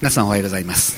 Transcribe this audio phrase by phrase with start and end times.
[0.00, 0.96] 皆さんおはようございます、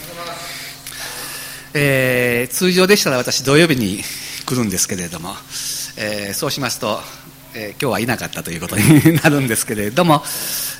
[1.72, 4.02] えー、通常でしたら私土曜日に
[4.44, 5.30] 来るんですけれども、
[5.96, 6.98] えー、そうしますと、
[7.54, 10.22] えー、今日はいなかったということになるんですけれども、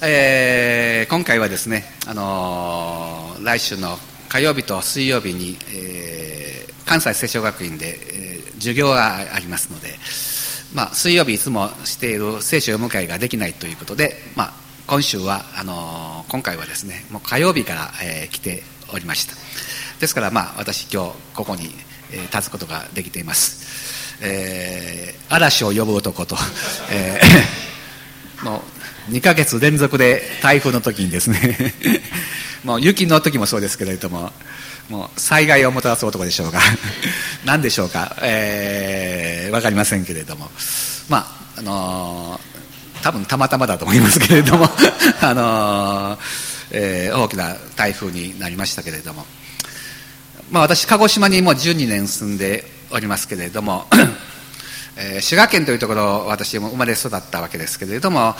[0.03, 3.97] え、今回はですね、あの、来週の
[4.29, 9.99] 火曜日と水曜日に、え、関西聖書学院で、え、授業がありますので、
[10.75, 18.63] まあ、水曜日いつもしている聖書読む会ができないということで、まあ、今週はあの今回はですねもう火曜日から、えー、来て
[18.93, 19.35] おりました。
[20.01, 21.71] ですからまあ私今日ここに、
[22.11, 26.37] えー、立つことができています、えー、嵐を呼ぶ男と、
[26.91, 28.63] えー、 も
[29.09, 31.75] う2ヶ月連続で台風の時にですね
[32.65, 34.33] もう雪の時もそうですけれども
[34.89, 36.61] もう災害をもたらす男でしょうか
[37.45, 40.51] 何でしょうか、えー、分かりませんけれども。
[41.09, 42.60] まああのー
[43.03, 44.69] 多分たまたまだと思いますけれども。
[45.21, 46.21] あのー、
[46.73, 49.27] えー、大きな台風になりましたけれども、
[50.51, 53.87] まあ、私鹿児島にもう12年住んでおりますけれども。
[54.97, 58.35] えー、滋賀県というところ私も生まれ育ったわけですけれども、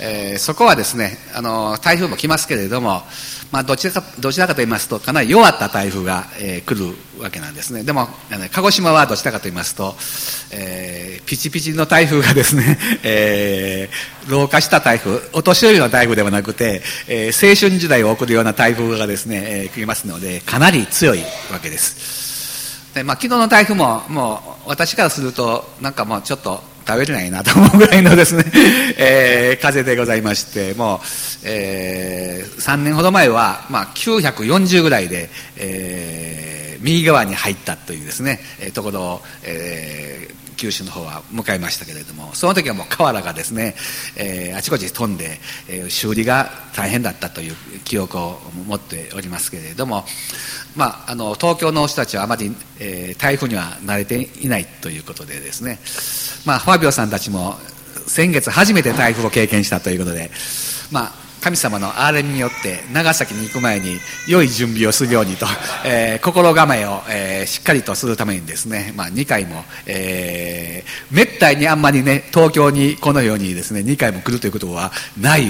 [0.00, 3.02] えー、そこはですねあの台風も来ますけれども、
[3.50, 7.82] まあ、どちらかどちらかと言いますとかなり弱った台風が、えー、来るわけなんですね。
[7.82, 8.08] でも
[8.52, 9.94] 鹿児島はどちらかと言いますと、
[10.52, 22.92] えー、ピチピチの台風がですね、 えー、老化した台風お年寄りの台風ではなくて、えー、青春時代を送るような台風がですね、えー、来ますのでかなり強いわけです。
[22.94, 28.44] で、まあ、昨日の台風ももう私からするとなんかもうちょっと食べれないなと思うぐらいのですね、
[28.96, 30.98] えー、風でございましてもう、
[31.44, 43.74] えー、3年ほど前は、まあ、940ぐらいで、えー、右側に入ったというですね、えー、ところを、えー、九州の方は向かいましたけれどもその時はもう瓦がですね、
[44.16, 50.04] えー、あちこち飛んで、えー、修理が大変だったという記憶を持っておりますけれども、
[50.76, 55.78] まあ、あの東京の人たちはあまり、えー、台風には慣れていないということでですね、
[56.44, 57.54] まあ、ファビオさんたちも
[58.06, 60.30] 先月初めて台風を経験したということで、
[60.90, 63.98] まあ、神様の憐れみによって長崎に行く前に
[64.28, 65.46] 良い準備をするようにと、
[65.86, 75.46] えー、心構えを、えー、しっかりとするためにですね、まあ、2回も、えー、めったにあんまりね東京にこのようにですね2回も来るということはない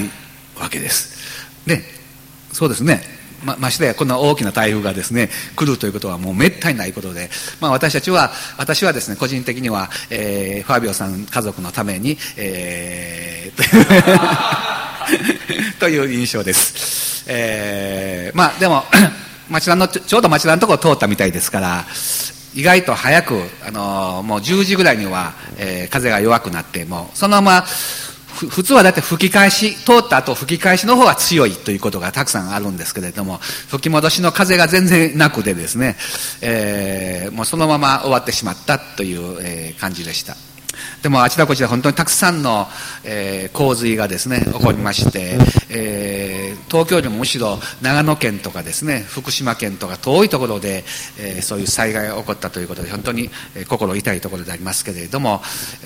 [0.57, 1.19] わけです。
[1.67, 1.81] で
[2.53, 3.01] そうですね。
[3.43, 7.29] まましてやこんな大きな台風がですね来るということはもうめったにないことで、
[7.61, 14.78] まあ、私たちは私はですね個人的には、えー、ファビオさん家族のために、えー
[15.79, 17.23] という印象です。
[17.27, 18.85] えー、まあでも、
[19.49, 21.85] 町田のちょうど町田のところを通ったみたいですから、
[22.55, 27.65] 意外と早く、あのー、もう10時ぐらいには、えー、風が弱くなって、もうそのまま、
[28.47, 33.39] 普通はだって吹き返し、通った後吹き返しの方が強いということがたくさんあるんですけれども、
[33.69, 35.97] 吹き戻しの風が全然なくてですね、
[36.41, 40.37] えー、もうそのまま終わってしまったという、えー、感じでした。
[41.01, 42.67] でもあちらこちら本当にたくさんの、
[43.05, 45.37] えー、洪水がですね起こりまして、
[45.69, 50.83] えー、東京よりもむしろ長野県とかですね福島県とか遠いところで、
[51.17, 55.41] えー、そういう災害が起こったということで本当に、えー、心痛いところでありますけれども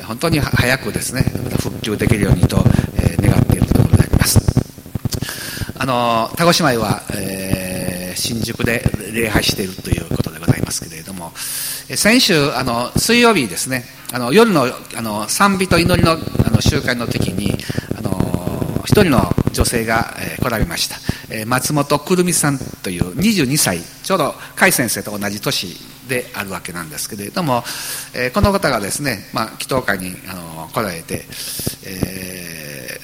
[0.06, 1.22] 本当に早くですね
[1.62, 2.58] 復旧できるようにと、
[2.96, 4.40] えー、願っているところであります。
[5.78, 7.63] あの田越前は、えー、
[8.16, 11.34] 新宿で礼拝しているということでございますけれども。
[11.96, 13.84] 先週あの水曜日ですね。
[14.14, 17.54] あの夜のあの賛美と祈りのあの集会の時に
[17.98, 20.98] あの一人の女性が、え、来られました、
[21.30, 25.68] え、松本くるみさんという22歳ちょうど甲斐先生と同じ年
[26.08, 27.64] であるわけなんですけれども、
[28.14, 31.26] え、この方がですね、まあ、祈祷会にあの来られて、
[31.86, 32.63] えー、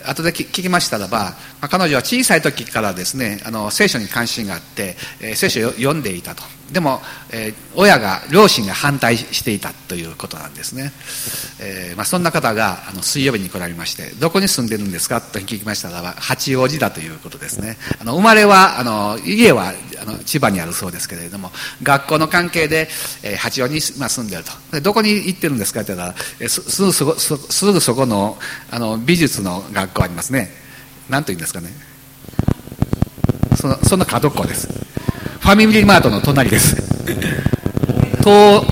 [0.09, 6.58] 後で聞きましたらば、まあ、彼女は小さい時からですねあの聖書に関心があって、えー、聖書を読んでいたと。
[6.71, 10.91] でも、えー、親が両親が反対していたということなんですね、
[11.59, 15.19] えーまあ、そんな方があの水曜日に来られましてどこに住んでるんですか？
[15.21, 17.77] と聞きましたら八王子だということですね。
[17.99, 21.51] あの生まれはあの家はあの千葉にあるそうですけれども
[21.83, 22.87] 学校の関係で、
[23.23, 24.51] えー、八王子に、まあ、住んでると。
[24.71, 25.81] でどこに行ってるんですか？
[25.81, 28.37] って言ったら、え、すすぐそこすぐそこの
[28.71, 30.49] あの美術の学校ありますね。
[31.09, 31.69] 何と言うんですかね？
[33.55, 34.67] そのその角っこです。
[35.49, 36.75] ァミリーマートの隣です。
[38.23, 38.65] 東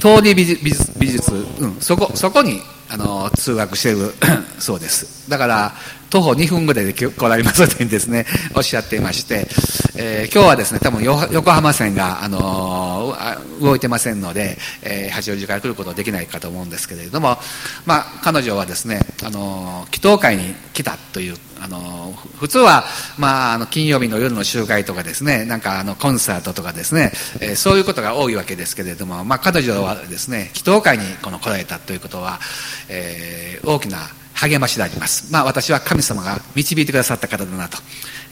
[0.00, 2.60] 通り美術美術、うん、そこそこに
[2.90, 4.12] あの通学してる
[4.58, 5.30] そうです。
[5.30, 5.74] だから
[6.10, 8.26] 徒歩2分ぐらいで来られますとですね。
[8.54, 9.48] おっしゃっていまして、
[9.96, 17.38] えー、今日はですね多分横浜線が、あのー、動いてませんので、えー、八王子から来ることはできないかと思うんですけれども、
[17.86, 22.84] まあ、彼女はですね、あの祈祷会に来たというあの普通は、
[23.18, 32.40] まあ、あの金曜日の夜の集会とかですねなんかあのコンサートとかですね、えー、そういうことが多いわけですけれども、まあ、彼女はですね祈祷会にこの来られたということは、
[32.88, 33.98] えー、大きな
[34.34, 37.78] 励ましであります、まあ、私は神様が導いてくださった方だなと、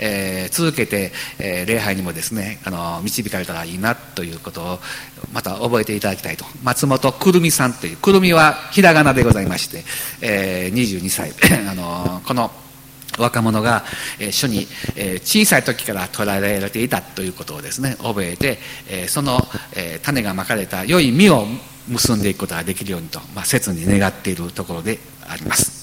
[0.00, 4.78] えー、続けて、えー、礼拝にもですねあの導かれたらいいなということを
[5.32, 6.44] また覚えていただきたいと。
[6.64, 9.84] 松本くるみさんというくるみはひらがなでございまして、
[10.20, 11.32] えー、22歳
[11.68, 12.50] あのこの
[13.20, 13.84] 若者が、
[14.18, 14.66] え、書に、
[15.24, 18.58] 小さい時から捉えられていたということをですね覚えて、
[19.08, 19.46] その、
[20.02, 21.46] 種がまかれた良い実を
[21.88, 25.80] 結んでいくことができるようにと、まあ、切に願っているところであります。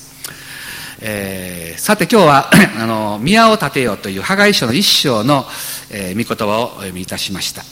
[1.00, 2.52] えー、さて今日は
[2.82, 5.46] あの宮を建てようという破壊書の一章の、
[5.92, 7.64] えー、御言葉をお読みいたしました。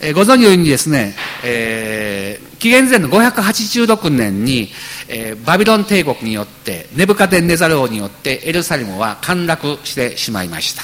[0.00, 1.14] えー、ご存知のようにですね、
[1.44, 4.72] えー、紀元前の586年に、
[5.14, 10.82] えー、バビロン帝国によってネブカデンネザル王によってエルサレムは陥落してしまいました。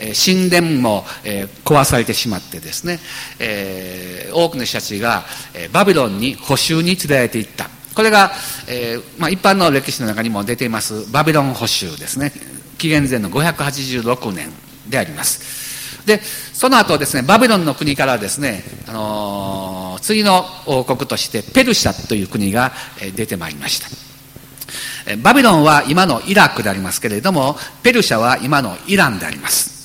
[0.00, 3.00] え神殿も、え、壊されてしまってですね、
[3.40, 5.24] えー、多くの人たちが、
[5.54, 7.68] え、バビロンに補修に連れられていった。
[7.94, 8.30] これが、
[8.68, 12.32] えーまあ、一般の歴史の中にも出ていますバビロン捕囚ですね。
[12.78, 14.52] 紀元前の586年
[14.88, 15.57] であります。
[16.08, 22.72] でその後ですねバビロンの国からですね、あのー、次の王国としてペルシャという国が
[23.14, 23.88] 出てまいりました。
[25.22, 29.78] バビロンは今のイラクでありますけれどもペルシャは今のイランであります。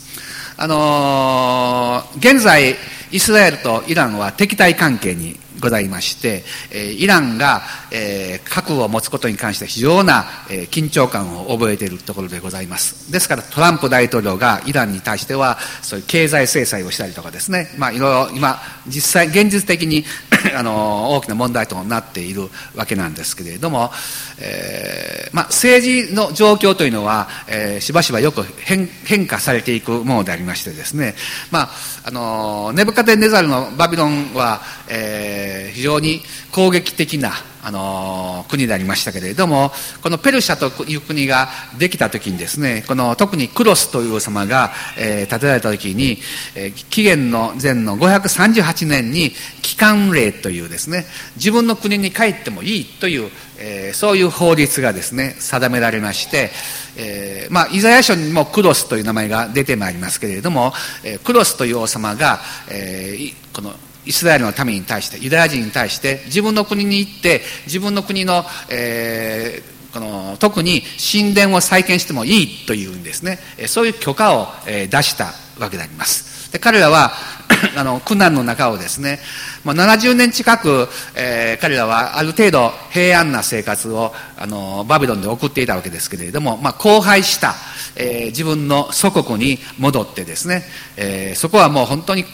[0.58, 2.76] あのー、現在
[3.12, 7.62] イスラエルとイランは敵対関係にございまして、えイランが、
[7.92, 13.12] え核を持つことに関して非常な、え緊張感を覚えているところでございます。
[13.12, 20.06] ですからトランプ大統領がイランに対してはそういう経済制裁をしたりとかですね、まあ、いろいろ今実際現実的に
[20.58, 23.92] あの大きな問題となっているわけなんですけれども、
[24.40, 31.16] えまあ、政治の状況というのは、え、しばしばよく変変化されていくものでありましてですね、
[31.52, 31.70] まあ、
[32.06, 36.22] あのネブカデネザルのバビロンは、えー、非常に
[36.52, 37.32] 攻撃的な
[37.66, 39.72] あの国でありましたけれども
[40.02, 41.48] このペルシャという国が
[41.80, 46.18] できた時にですねこの特にクロスという王様が、えー、建てられた時に、
[46.56, 51.06] えー、紀元の前の538年に帰還令というですね
[51.38, 56.52] 自分の国に帰ってもいいという、えー、そういう法律がですね定められまして、
[56.98, 60.74] えー、まあイザヤ書にもクロスという名前が出てまいりますけれども、
[61.06, 63.74] えー、クロスという王様が、えー、この
[64.06, 73.40] イスラエルの民に対してユダヤ人に対して自分の国に行って自分の国の、えー、この特に神殿を再建してもいいというんですね。
[73.68, 76.52] そういう許可を、出したわけであります。
[76.52, 77.12] で彼らは
[77.76, 79.20] あの苦難の中をですね、
[79.64, 87.56] まあ、70年近く、えー、彼らはある程度平安な生活をあのバビロンで送っていたわけですけれども、まあ、荒廃した、
[87.96, 90.64] えー、自分の祖国に戻ってですね、
[90.98, 92.26] えー、そこはもう本当に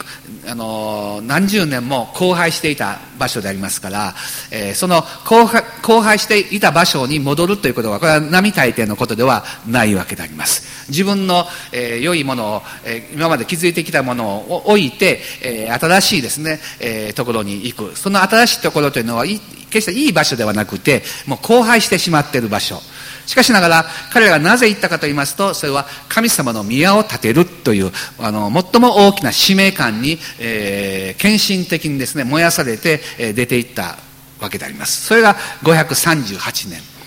[0.47, 4.13] あの何十年も荒廃していた場所でありますから、
[4.51, 10.79] えー、その荒廃荒廃していた場所に戻るということはこれは並大抵のことではないわけであります。
[10.89, 15.08] 自分の、え、良いものを、え、今まで築いてきたものを置いて、
[15.41, 17.97] えー、新しいですね、えー、ところに行く。
[17.97, 22.79] その新しいところというのは決していい場所ではなくてもう荒廃してしまっている場所。
[23.25, 33.97] しかしながら彼らがなぜ行ったかと言いますとそれは神様の宮を建てるというあの最も大きな使命感に、えー、献身的にですね燃やされて、えー、出ていった
[34.41, 35.05] わけであります。
[35.05, 36.98] それが538年。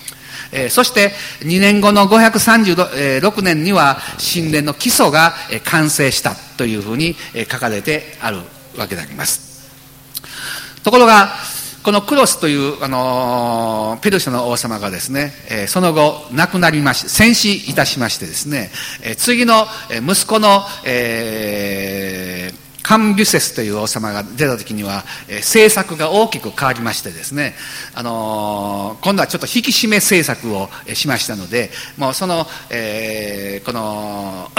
[0.53, 3.99] えー、そして2年後の536年には
[4.35, 5.33] 神殿の基礎が
[5.65, 7.17] 完成したというふうに
[7.51, 8.39] 書かれてある
[8.77, 9.53] わけであります。
[10.83, 11.29] ところが
[11.83, 18.71] このクロスという、あのペルシャの王様がですね、え、その後亡くなりまし戦死いたしましてですね、
[19.03, 19.67] え、次の
[20.09, 22.22] 息子の、えー、
[22.93, 27.55] カンビュセスという王様が出た時には、えー、政策が大きく変わりましてですね、
[27.95, 34.51] あのー、今度はちょっと引き締め政策をしましたのでもうその、えー、この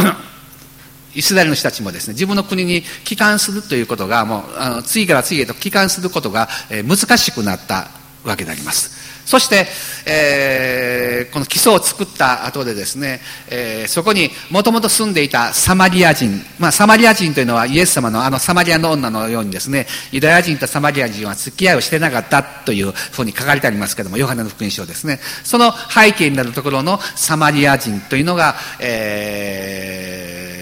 [1.13, 7.91] イスラエルの人たちもですね自分の国に帰還するということがもうあの次から次へと帰還することが、え、難しくなった
[8.23, 9.12] わけであります。
[9.25, 9.67] そして、
[10.05, 25.19] えー、この基礎を作った後でですね、えー、そこにもともと住んでいたサマリア人、まあ、サマリア人というのはイエス様のあのサマリアの女のようにですねユダヤ人とサマリア人は付き合いをしてなかったというふうに書かれてありますけどもヨハネの福音書ですね。
[25.43, 30.52] その背景になるところのサマリア人というのが、えー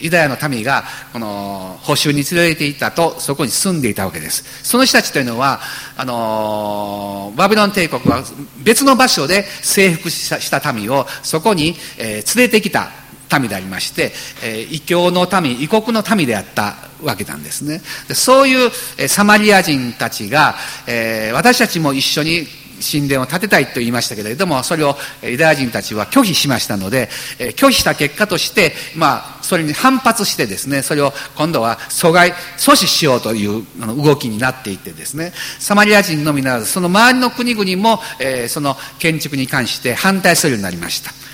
[0.00, 4.64] ユダヤの民がこの補修に連れていたとそこに住んでいたわけです。
[4.64, 5.60] その人たちというのは
[5.96, 8.22] あのバビロン帝国は
[8.62, 12.90] 別の場所で征服した民をそこに、えー、連れてきた
[13.38, 14.12] 民でありまして、
[14.42, 17.82] えー、異教の民異国の民であったわけなんですね。
[18.08, 20.54] でそういう、えー、サマリア人たちが、
[20.86, 22.46] えー、私たちも一緒に
[22.80, 27.08] 神殿を建てたいと言いましたけれどもそれをユダヤ人たちは拒否しましたので、
[27.56, 33.64] 拒否した結果として、まあ、それに反発してですねそれを今度は阻害阻止しようという
[34.02, 41.27] 動きになっていってですねサマリア人のみならずその周りの国々も、え、その建築に関して反対するようになりました。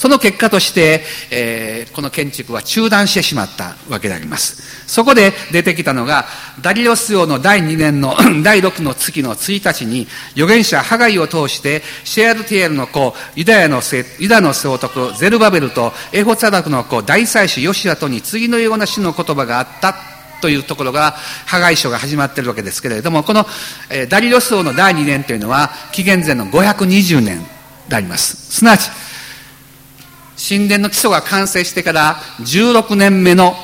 [0.00, 4.88] その結果として、えー、この建築は中断してしまったわけであります。
[4.88, 6.24] そこで出てきたのが、
[6.62, 13.82] ダリオス王の第2年の 第6の月の1日に、預言者ハガイを通して、シェアルティエルの子、ユダヤの
[14.18, 19.94] ユダの総督、ゼルバベルとエホツァダクの子、大祭司ヨシアとに次のような死の言葉があった
[20.40, 21.10] というところが、
[21.44, 23.44] ハガイ書が始まっているわけですけれども、この、
[23.90, 27.44] えー、ダリオス王の第2年というのは、紀元前の520年
[27.90, 28.50] であります。
[28.50, 28.88] すなわち、
[30.48, 33.54] 神殿の基礎が完成してから16年目の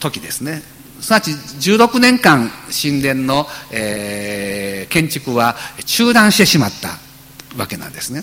[0.00, 0.62] 時ですね。
[1.00, 5.56] すなわち16年間神殿の、えー、建築は
[5.86, 6.90] 中断してしまった
[7.56, 8.22] わけなんですね。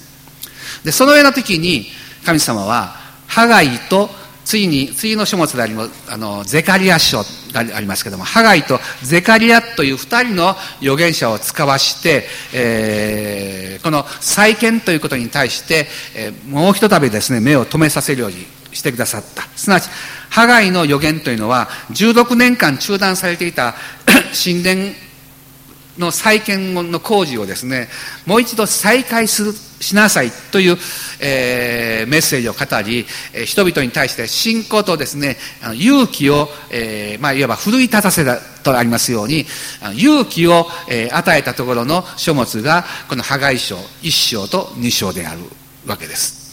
[0.84, 1.88] でそのような時に
[2.24, 2.96] 神様は
[3.26, 4.10] ハガイと
[4.46, 5.74] 次に次の書物であり
[6.10, 7.24] あのゼカリア書
[7.54, 18.38] ありますけどもハガイとゼカリアという2人の預言者を使わして、えー、この再建ということに対して、えー、もうひとたびですね目を留めさせるように
[18.72, 19.44] してくださった。
[19.56, 19.90] すなわち
[20.30, 23.76] ハガイの預言というのは16年間中断されていた
[24.44, 24.94] 神殿
[25.98, 27.90] の再建の工事をですね
[28.26, 30.78] もう一度再開するしなさいという、
[31.20, 35.38] えー、メッセージを語り、え、人々に対して信仰とですね
[35.76, 39.46] 勇気を、えーまあ、いわば奮い立たせたとありますように
[39.96, 45.42] 勇気を、え、与えたところの書物がこの破壊書1章と2章である
[45.86, 46.47] わけです。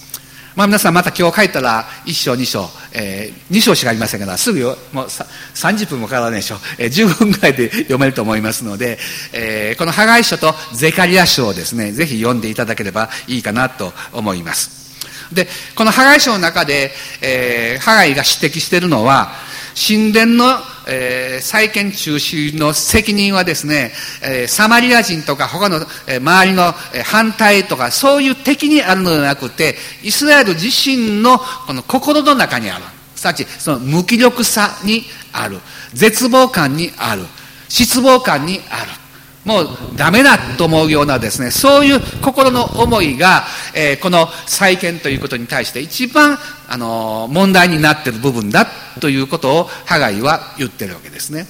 [0.57, 8.99] まあ、皆さんまた今日帰ったら1章2章、えー、2章しかありませんからすぐよもう30分もかからないでしょう、えー、15分ぐらいで読めると思いますので、
[9.33, 14.85] えー、この破壊書とゼカリア書をですねぜひ読んでいただければいいかなと思います。
[15.33, 19.33] でこの破壊書の中で、えー、ハガイが指摘しているのは
[19.75, 25.77] 神殿の、えー、再建中止の責任はですね、えー、サマリア人とか他の、
[26.07, 26.73] えー、周りの、
[27.05, 32.85] 反対とかそういう敵にあるのではなくてイスラエル自身のこの心の中にある。
[33.15, 35.59] すなわちその無気力さにある。
[35.93, 37.23] 絶望感にある。
[37.69, 39.05] 失望感にある。
[39.45, 48.67] もうダメだと思うようなですね、そういう心の思いが、えー、この再建ということに対して一番、あの、問題になっている部分だ
[49.01, 51.47] ということをハガイは言ってるわけですね。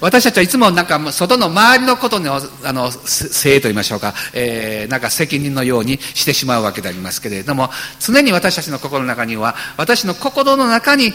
[0.00, 11.12] 私たちはいつもなんか外の周りのことのあのせいと言いましょうか、えー、なんか責任のようにしてしまうわけでありますけれども常に私たちの心の中には私の心の中に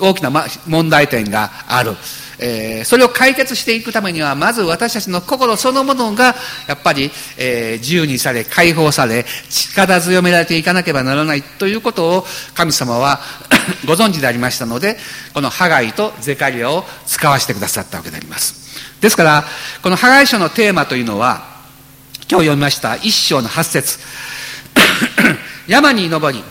[0.00, 0.30] 大きな
[0.66, 1.96] 問題点がある。
[2.38, 6.34] えー、それを解決していくためにはまず私たちの心そのものが
[6.66, 12.24] やっぱり、えー、自由にされ解放され力強められていかなければならないということを
[12.54, 13.20] 神様は
[13.86, 14.98] ご存知でありましたので
[15.32, 18.64] このハガイとゼカリアを使わせてくださったわけであります
[19.00, 19.44] ですから
[19.82, 21.54] このハガイ書のテーマというのは
[22.28, 23.98] 今日読みました一章の八節
[25.68, 26.42] 山に登り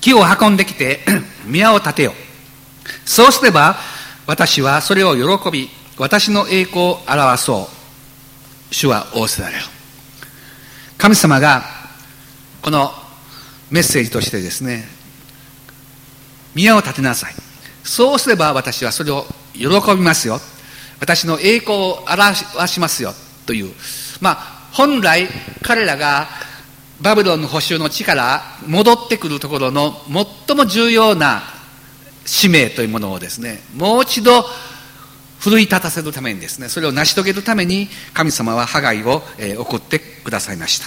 [0.00, 1.00] 木を運んできて
[1.44, 2.12] 宮を建てよ。
[3.04, 3.76] そうすれば
[4.26, 7.68] 私はそれを喜び私の栄光を表そ
[8.70, 8.74] う。
[8.74, 9.62] 主は仰せられる。
[10.96, 11.64] 神様が
[12.62, 12.90] この
[13.70, 14.84] メッセージとしてですね
[16.54, 17.34] 宮を建てなさい。
[17.84, 20.40] そうすれば私はそれを喜びますよ。
[21.00, 23.12] 私の栄光を表しますよ。
[23.46, 23.74] という。
[24.20, 25.28] まあ本来
[25.62, 26.28] 彼らが
[27.02, 29.94] バブロンの補修の地から戻ってくるところの
[30.46, 31.42] 最も重要な
[32.26, 34.44] 使命というものをですねもう一度
[35.40, 40.86] 奮い立たせるためにですねそれを成し遂げるために神様はハガイを、え、送ってくださいました。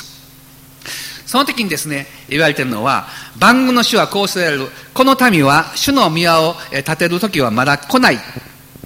[1.25, 3.07] その時にですね言われているのは
[3.39, 4.67] 万軍の主はこうせられる。
[4.93, 6.53] この民は主の宮を
[6.85, 8.19] 建てる時はまだ来ない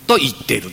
[0.07, 0.71] と言っている。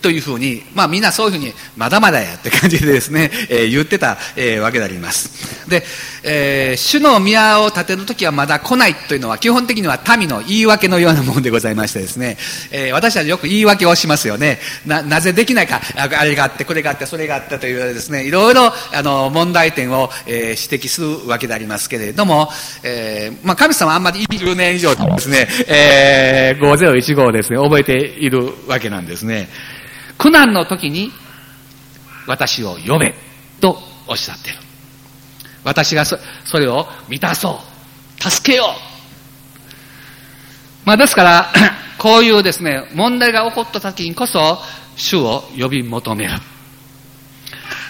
[0.00, 5.68] というふうに、まあみんなそういうふうに、まだまだやって感じでですね、えー、言ってた、えー、わけであります。
[5.68, 5.84] で、
[6.22, 12.36] えー、主の宮を建てるときはまだ来ないというのは、基本的には民の言い訳のようなものでございましてですね、
[12.70, 14.58] えー、私たちよく言い訳をしますよね。
[14.86, 22.50] な、なぜできないか、あれがあって、これがあって、それがあったというですね、いろいろ、あの、問題点を、えー、指摘するわけでありますけれども、
[22.82, 29.48] えー、まあ神様はあんまり10年以上ですね、えー、5015をですね、覚えているわけなんですね。
[30.20, 31.10] 苦難の時に
[32.26, 33.14] 私を呼べ
[33.58, 34.58] とおっしゃっている。
[35.64, 37.58] 私がそそれを満たそ
[38.20, 38.30] う。
[38.30, 38.66] 助けよう。
[40.84, 41.52] まあですから、
[41.96, 44.58] こういうですね、問題が起こった時にこそ、
[44.94, 46.32] 主を呼び求める。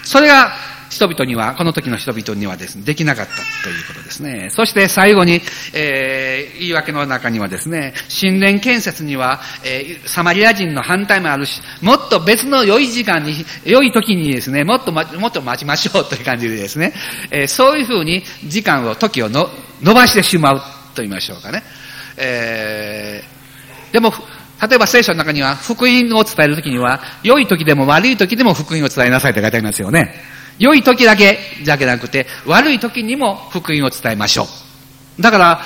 [0.03, 0.53] それが
[0.91, 3.33] 人々には、この時の人々にはですね、できなかった
[3.63, 4.49] ということですね。
[4.51, 5.41] そして最後に、
[5.73, 16.93] えー、言い訳の中にはですね、神殿建設には、えー、サマリア人の反対もあるし、もっと別の良い時間に、良い時にですね、もっと、ま、もっと待ちましょうという感じでですね、
[17.31, 19.49] えー、そういうふうに時間を、時をの
[19.81, 20.59] 伸ばしてしまう
[20.93, 21.63] と言いましょうかね。
[22.17, 24.13] えー、でも、
[24.61, 30.13] 例えば聖書の中には福音を伝えるときには、良い時でも悪い時でも福音を伝えなさいと書いてありますよね。
[30.61, 34.47] 良い時だけじゃなくて、悪い時にも福音を伝えましょ
[35.17, 35.21] う。
[35.21, 35.61] だから、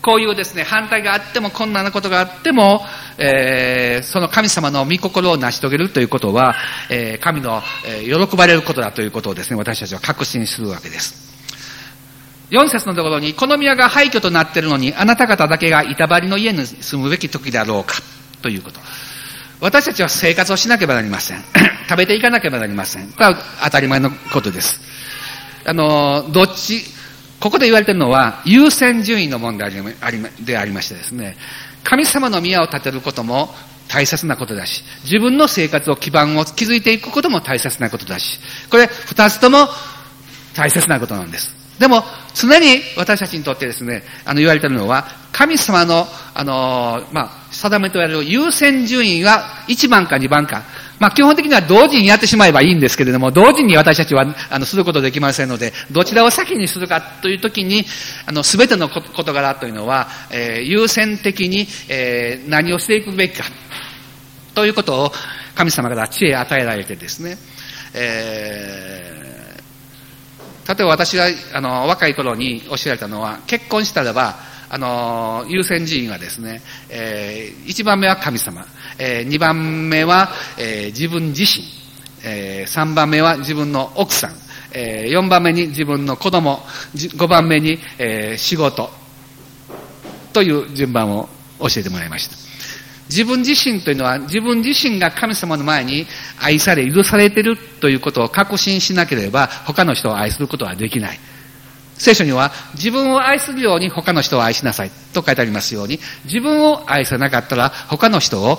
[0.00, 2.80] こういうですね、反対があっても、困難なことがあっても、
[3.18, 6.54] えー、その神様の御心を成し遂げるということは、
[6.88, 11.30] えー、神の、えー、喜ばれることだということをですね、私たちは確信するわけです。
[12.50, 17.96] 4節のところに、この宮が廃墟となっているのに、あなた方だけが板張りの家に住むべき時だろうか、
[18.40, 18.80] ということ。
[19.60, 21.42] 私たちは生活をしなければなりません。
[21.88, 23.08] 食べていかなければなりません。
[23.12, 24.80] これは当たり前のことです。
[25.66, 26.82] あの、どっち、
[27.40, 29.72] ここで言われてるのは優先順位の問題
[30.40, 31.36] でありましてですね、
[31.84, 33.54] 神様の宮を建てることも
[33.88, 38.40] 大切なことだし、自分の生活を基盤を築いていくことも大切なことだし、
[38.70, 39.68] これ二つとも
[40.54, 41.54] 大切なことなんです。
[41.78, 50.62] でも、常に私たちにとってですね、あの言われてるのは、神様の、あの、まあ、定めと言われる優先順位が1番か2番か。
[51.00, 57.84] まあ基本的には同時にやってしまえばいいんですけれども、同時に私たちは、あの、することできませんので、どちらを先にするかというときに、
[58.26, 63.44] あの、すべての事柄というのは、えー、優先的に、えー、何をしていくべきか、
[64.54, 65.12] ということを
[65.54, 67.38] 神様から知恵与えられてですね、
[67.94, 78.64] えー、例えば私が、あの、若い頃に教えられたのは、結婚したらば、あの、優先順位がですね、えー、1番目は神様、
[78.98, 81.64] えー、2番目は、えー、自分自身、
[82.24, 84.30] えー、3番目は自分の奥さん、
[84.72, 86.60] えー、4番目に自分の子供、
[86.94, 88.90] 5番目に、えー、仕事、
[90.32, 91.28] という順番を
[91.58, 92.36] 教えてもらいました。
[93.08, 96.06] 自分自身というのは自分自身が神様の前に
[96.40, 101.18] 愛され、許されているということを確信しなければ他の人を愛することはできない。
[102.00, 108.58] 聖書には自分を愛するように他の人を愛しなさいと書いてありますように、自分を愛さなかったら他の人を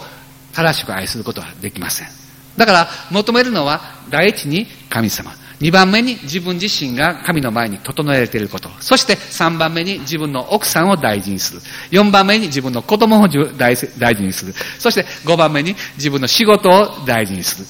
[0.53, 2.07] 正しく愛することはできません。
[2.55, 5.31] だから求めるのは第一に神様。
[5.59, 8.69] 二番目に自分自身が神の前に整えていること。
[8.79, 11.61] そして三番目に自分の奥さんを大事にする。
[11.91, 13.87] 四番目に自分の子供を大事
[14.23, 14.53] にする。
[14.79, 17.65] そして五番目に自分の仕事を大事にする。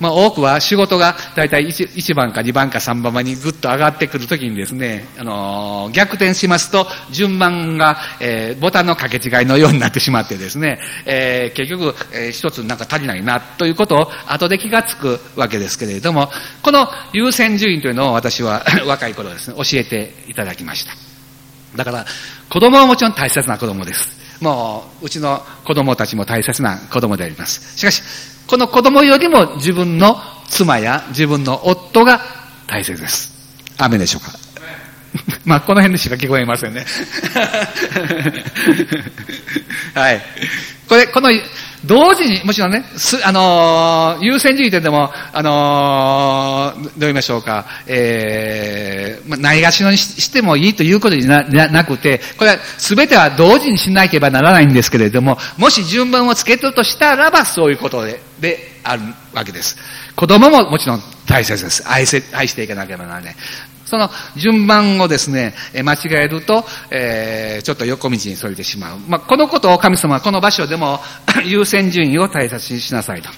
[0.00, 16.30] まあ多くは仕事がだいたい 1, 1番か2番か3番にぐっと上がってくるときにですね、あのー、逆転しますと順番が、えー、ボタンの掛け違いのようになってしまってですね、えー、結局、えー、一つなんか足りないなということを後で気がつくわけですけれども、
[16.62, 20.92] この優先順位というのを私は 若い頃ですね、教えていただきました。
[21.76, 22.06] だから、
[22.48, 24.18] 子供はもちろん大切な子供です。
[24.40, 27.78] もう、うちの子供たちも大切な子供であります。
[27.78, 28.02] しかし、
[28.50, 30.16] この子供よりも自分の
[30.48, 32.20] 妻や自分の夫が
[32.66, 33.30] 大切です。
[33.78, 34.32] 雨でしょうか？
[35.44, 36.86] まあ、この辺でしか聞こえませんね。
[39.94, 40.20] はい。
[40.88, 41.30] これ、この、
[41.84, 59.76] 同時に、もちろんね、す、あのー、優先順位でも、あのー、どう言いましょうか、えー、まあ、ないがしろにしてもいいということじゃなくて、これは全ては同時にしなければならないんですけれども、もし順番をつけるとしたらば、そういうことで、であるわけです。
[60.16, 61.82] 子供ももちろん大切です。
[61.88, 63.36] 愛せ、愛していかなければならない。
[63.90, 68.98] その順番をですね、間違えると、えー、ちょっと横道にそれてしまう。
[69.08, 71.00] まあ、このことを神様はこの場所でも
[71.44, 73.28] 優先順位を大切にしなさいと。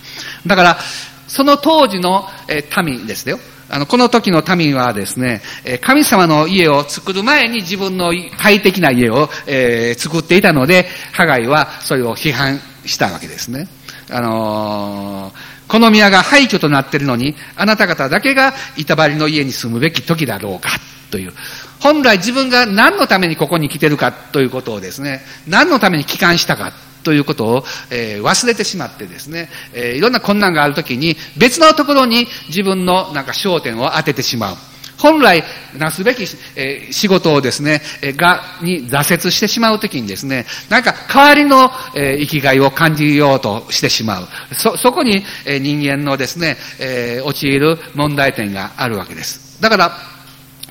[0.46, 0.78] だから、
[1.26, 3.40] その当時の、えー、民ですよ。
[3.70, 5.40] あの、この時の民はですね、
[5.80, 13.68] 神様の家を作る前に自分の快適な家を、えー、作っていたので、ハガイはそれを批判したわけですね。
[14.10, 20.68] あのーこの宮が廃墟となっているのに、あなた方だけが板張りの家に住むべき時だろうか、
[21.10, 21.32] という。
[21.80, 34.56] 本来自分が何のためにここに来てるかということをですね、何のために帰還したかということを、えー、忘れてしまってですね、えー、いろんな困難があるときに別のところに自分のなんか焦点を当ててしまう。
[35.02, 35.42] 本来
[35.76, 36.22] なすべき、
[36.54, 44.28] えー、仕事をですね、えが、に挫折してしまうときにですね、なんか代わりの、え生きがいを感じようとしてしまう。
[44.54, 49.60] そ、そこに、え人間のですね、え陥る問題点があるわけです。
[49.60, 49.92] だから、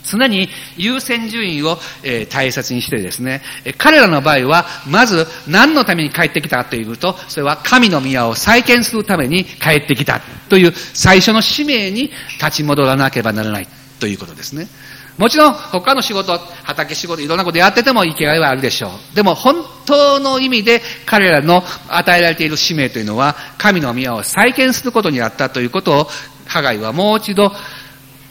[0.09, 13.67] 常に優先順位を、えー、大切にしてですね、え彼らの場合は、まず何のために帰ってきたというと、それは神の宮を再建するために帰ってきたという最初の使命に立ち戻らなければならない
[14.01, 14.67] ということですね。
[15.17, 19.15] もちろん他の仕事、畑仕事、いろんなことやってても生きがいはあるでしょう。
[19.15, 26.07] でも本当の意味で彼らの与えられている使命というのは、神の宮を再建することにあったということを、
[26.47, 27.53] ハガイはもう一度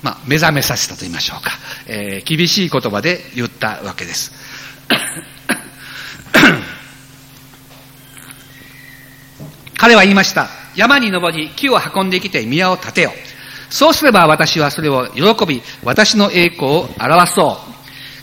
[0.03, 1.51] まあ、目覚めさせたと言いましょうか、
[1.87, 4.33] えー、厳しい言葉で言ったわけです。
[9.77, 10.49] 彼は言いました。
[10.75, 13.13] 山に登り、木を運んできて宮を建てよ。
[13.71, 17.71] そうすれば私はそれを喜び、私の栄光を表そう。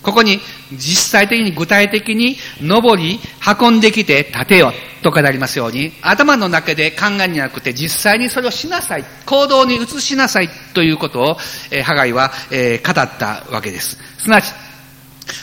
[0.04, 0.40] ここに
[0.72, 3.20] 実際的に具体的に登り、
[3.60, 4.72] 運んできて建てよ
[5.04, 11.38] とかでありますように、頭の中で考えるんじゃなくて実際にそれをしなさい、行動に移しなさいということを、
[11.72, 13.98] えー、ハガイは、えー、語ったわけです。
[14.18, 14.54] すなわち、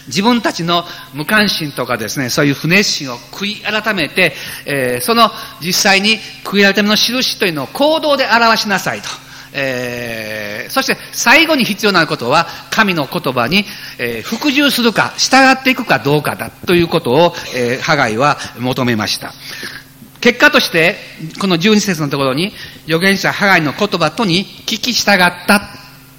[0.06, 4.34] 自分たちの無関心とかですね、そういう不熱心を悔い改めて、
[4.66, 9.08] えー、その実際に悔い改めの印というのを行動で表しなさいと。
[9.56, 13.64] えー、そして最後に必要なことは、神の言葉に、
[13.98, 19.32] えー、服従するか、従っていくかどうかだということを、えー、ハガイは求めました。
[20.20, 20.96] 結果として、
[21.38, 22.52] この12節のところに、
[22.86, 25.60] 預言者ハガイの言葉とに聞き従った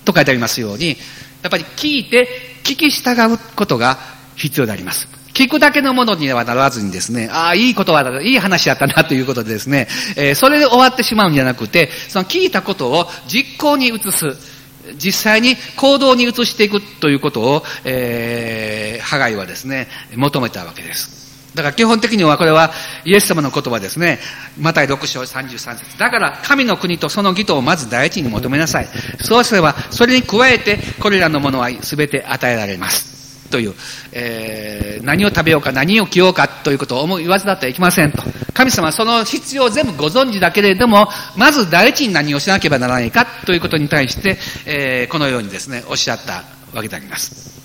[0.06, 0.98] と書いてありますように、
[1.42, 2.28] やっぱり聞いて
[2.64, 3.98] 聞き従うことが
[4.36, 5.15] 必要であります。
[5.36, 14.56] 聞くだけのものにはならずにですね、ああ、いい言葉だ、いい話やったなということでですね、えー、それで終わってしまうんじゃなくて、その聞いたことを実行に移す。
[14.98, 21.26] 実際に行動に移していくということを、えー、ハガイはですね、求めたわけです。
[21.56, 22.72] だから基本的にはこれは
[23.06, 24.20] イエス様の言葉ですね。
[24.60, 28.88] マタイ6章33節だから神の国とその義とをまず第一に求めなさい。
[29.22, 33.15] そうすれば、それに加えてこれらのものは全て与えられます。
[33.50, 33.74] という、
[34.12, 38.24] えー、何を食べようか何を着ようかということを思い言わずだってはいけませんと。
[38.54, 47.56] 神様はその必要を全部ご存知だけれども、まず第一に何をしなければならないかということに対して、えー、このようにですね、おっしゃったわけであります。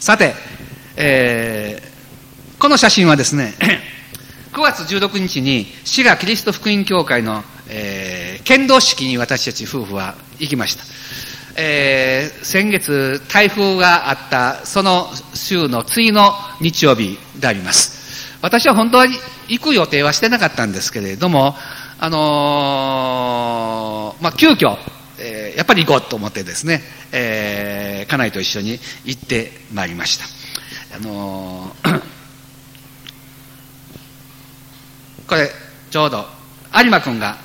[0.00, 0.34] さて、
[0.96, 3.54] えー、この写真はですね、
[4.52, 10.84] 9月16日に滋賀キリスト福音教会の、えー、剣道式に私たち夫婦は行きました。
[11.56, 18.38] えー、先月台風があったその週の次の日曜日であります。
[18.40, 19.06] 私は本当は
[19.48, 21.54] 行く予定はしてなかったんですけれども、
[22.00, 24.76] あのー、まあ、急遽、
[25.18, 30.24] えー、やっぱり行こうと思ってですね、えー、家内と一緒に行ってまいりました。
[30.96, 32.02] あのー、
[35.28, 35.48] これ、
[35.90, 36.26] ちょうど、
[36.74, 37.38] 有馬君が、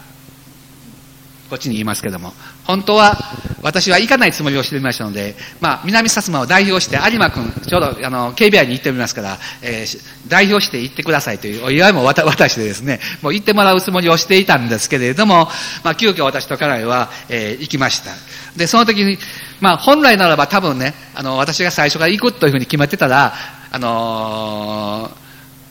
[1.50, 2.34] こっちにいますけども、
[2.66, 3.18] 本当は
[3.62, 15.48] 私は行かないつもりをしていましたので、まあ、南薩摩を代表して有馬君、ちょうどあの警備員に行っておりますから、えー、代表して行ってくださいというお祝いも渡してですね、もう行ってもらうつもりをしていたんですけれども、
[15.84, 18.12] まあ、急遽私と家内は、えー、行きました。
[18.58, 19.18] で、その時に、
[19.62, 23.34] まあ、本来ならば多分ね、あの、私が最初から行くというふうに決まってたら、
[23.72, 25.10] あの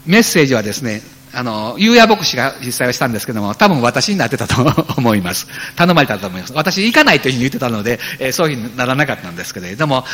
[0.06, 1.02] ー、メッセージはですね、
[1.36, 4.64] あの、ゆうや牧師が実際はしたんですけども、多分私になってたと
[4.96, 5.46] 思います。
[5.76, 6.54] 頼まれたと思います。
[6.54, 10.06] 私行かないというふうに言ってたので、えー、そういうふうにならなかったんですけれども、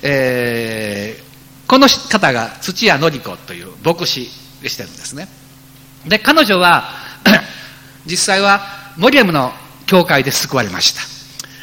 [0.00, 4.30] えー、この方が土屋紀子という牧師
[4.62, 5.28] でしてるんですね。
[6.06, 6.88] で、彼女は、
[8.06, 9.52] 実際は、モリアムの
[9.84, 11.02] 教会で救われました。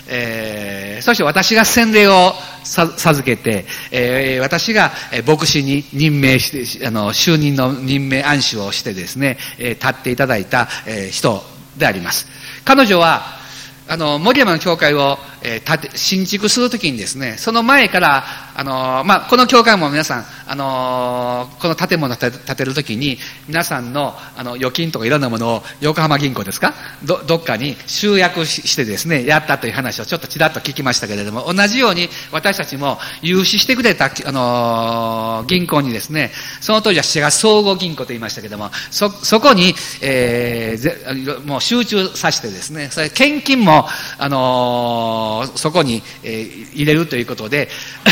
[0.08, 0.59] えー、
[1.02, 2.34] そして私が洗礼を
[2.64, 4.92] 授けて、え、私が
[5.26, 11.44] 牧師に任命して、あの、就任の任命暗示をしてですね、え、立っていただいた、え、人
[11.78, 12.28] であります。
[12.66, 13.40] 彼女は、
[13.88, 18.26] あの、森山の教会を、えー、建て、新築するときにですね、その前から、
[18.56, 26.74] あのー、まあ、この教会も皆さん、あのー、この建物建てるときに、皆さんの、あの、預金とかいろんなものを、横浜銀行ですか？
[27.04, 47.70] ど、どっかに集約してですね、やったという話をちょっとちらっと聞きましたけれども、同じように私たちも融資してくれた、あの銀行にですね、その当時は滋賀総合銀行と言いましたけれども、そ、そこに、えー、もう集中させてですね、それ献金も、あのー、そこに、えー、入れるということで、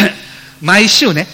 [0.62, 1.28] 毎週ね、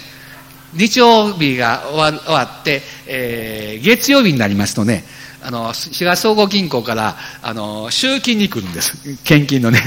[0.73, 5.03] 日曜日が終わって、えー、月曜日になりますとね、
[5.41, 8.93] あの、滋賀総合銀行から、あの、集金に来るんです。
[9.23, 9.81] 献金のね。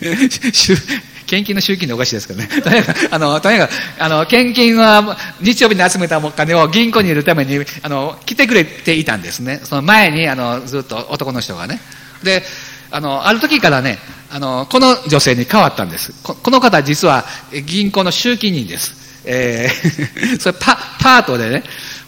[1.26, 2.48] 献金の集金でおかしいですけどね。
[2.48, 9.60] とにかく、あの、とにかく、あの、献金は日曜日に集めたお金を銀行に入れるために、あの、来てくれていたんですね。
[9.64, 11.80] その前に、あの、ずっと男の人がね。
[12.22, 12.42] で、
[12.90, 13.98] あの、ある時からね、
[14.30, 16.12] あの、この女性に変わったんです。
[16.22, 17.24] この方実は
[17.66, 19.22] 銀行の集金人です。
[19.24, 21.62] えー、 それパ、パートでね、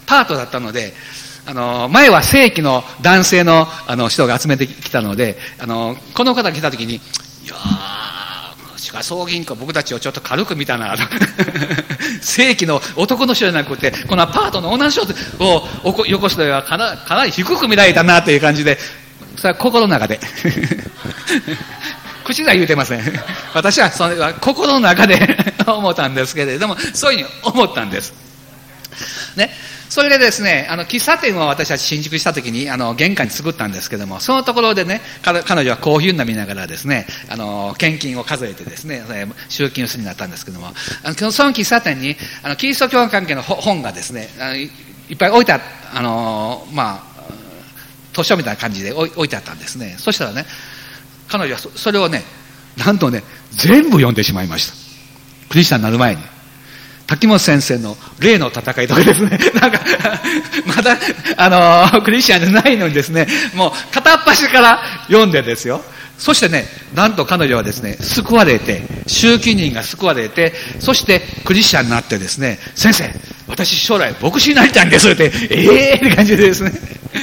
[0.05, 0.93] パートだったので、
[1.45, 6.99] あの、前は正規の男性のあの人が集めてきたので、あの、この方が来た時に、い
[7.47, 7.91] やー、
[8.91, 10.95] 賀総銀行僕たちをちょっと軽く見たな、
[12.21, 15.01] 正規の男の人じゃなくて、このパートの女の人
[15.39, 18.77] をよこすのはかなかなり低く見られたなという感じで、
[19.37, 20.19] それは心の中で。
[22.23, 23.01] 口では言うてません。
[23.53, 28.13] 私はそれは心の中で 思ったんですけれども、そういうふうに思ったんです。
[29.35, 29.51] ね。
[29.89, 39.03] それでですね、あの、喫茶店を私たち新宿した時に、あの、玄関に作ったんですけども、そのところでね、彼女はコーヒー飲みながらですね、あの、献金を数えてですね、
[39.49, 40.67] 集金をするようになったんですけども、
[41.03, 44.69] あの、その喫茶店に、あの、キリスト教関係の本がですね、あのい
[45.13, 45.59] っぱい置いてあ
[45.93, 47.10] あの、まあ、
[48.13, 49.95] 図書みたいな感じで置いてあったんですね。
[49.97, 50.45] そしたらね、
[51.27, 52.23] 彼女はそれをね、
[52.77, 54.73] なんとね、全部読んでしまいました。
[55.49, 56.21] クリスチャンになる前に。
[57.07, 59.81] 滝本先生の霊の戦いとかですね、 なんか、
[60.65, 60.97] まだ、
[61.35, 65.83] あのー、クリスチャンじゃないのにですね、もう片っ端から読んでですよ。
[66.17, 73.13] そしてね、なんと彼女はですね、救われて、周期人が救われて、そしてクリスチャンになってですね、先生、
[73.51, 76.71] 私将来牧師になりたいんですって、ええー、って感じでですね、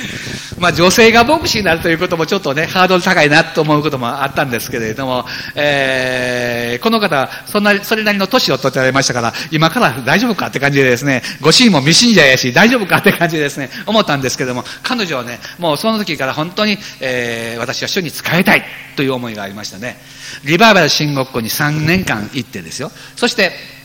[0.61, 18.65] まあ、女性が牧師になるということもちょっとね、ハードル高いなと思うこともあったんですけれども、えー、この方、そんな、それなりの年を取ってられましたから、今から大丈夫かって感じでですね、ご主人も未信者やし、大丈夫かって感じでですね、思ったんですけれども、彼女はね、もうその時から本当に、えー、私は主に仕えたい
[18.97, 19.97] という思いがありましたね。
[20.45, 22.93] リバーバル新国校に3年間行ってですよ。
[23.17, 23.78] そして、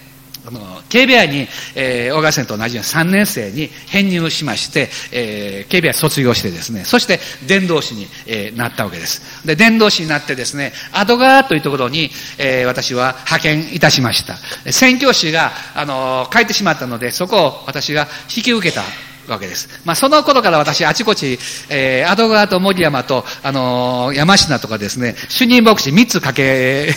[0.45, 9.45] あの、KBI に、えー、小川先生と同じように3年生に編入しまして、えー、KBI 卒業してですね、そして伝道師に、えー、なったわけです。
[9.45, 14.38] で、伝道師になってですね、アドガーというところに、えー、私は派遣いたしました。
[14.71, 18.84] 宣教師が、あの、帰ってしまったので、そこを私が引き受けた
[19.27, 19.69] わけです。
[19.86, 26.93] まあ、その頃から私、あちこち、えー、アドガーと森山と、あのー、山科とかですね、主任牧師3つかけ、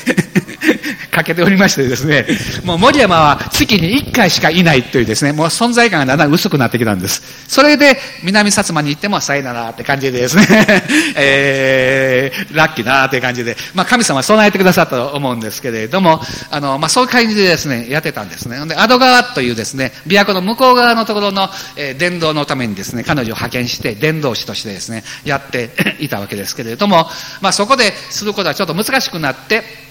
[1.10, 2.26] かけておりましてですね、
[2.64, 7.22] もう森山は月に1回しかいないというですね、もう存在感がだんだん薄くなってきたんです。
[7.48, 10.46] それで、南薩摩に行ってもさよならって感じでですね、
[11.16, 18.64] えー、ラッキーなーって感じで、まあ、神様は備えてくださったと思うんですけれども、あの、まあ、そういう感じでですね、やってたんですね。
[18.66, 27.08] で、アド川というですね、琵琶湖の向こう側のところの、えー、伝道のためにですね、彼女を派遣して、伝道師としてですね、やっていたわけですけれども、
[27.40, 29.85] まあ、そこですることはちょっと難しくなって、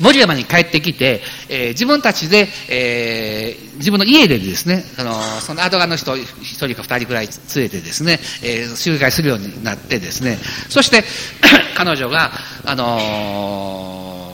[0.00, 11.04] 森山に帰ってきて、えー、自分たちで、えー、自分の家でですね、あのその後側の人一人か二人くらい連れてですね、えー、集会するようになってですね、そして
[11.76, 12.32] 彼女が、
[12.64, 14.24] あの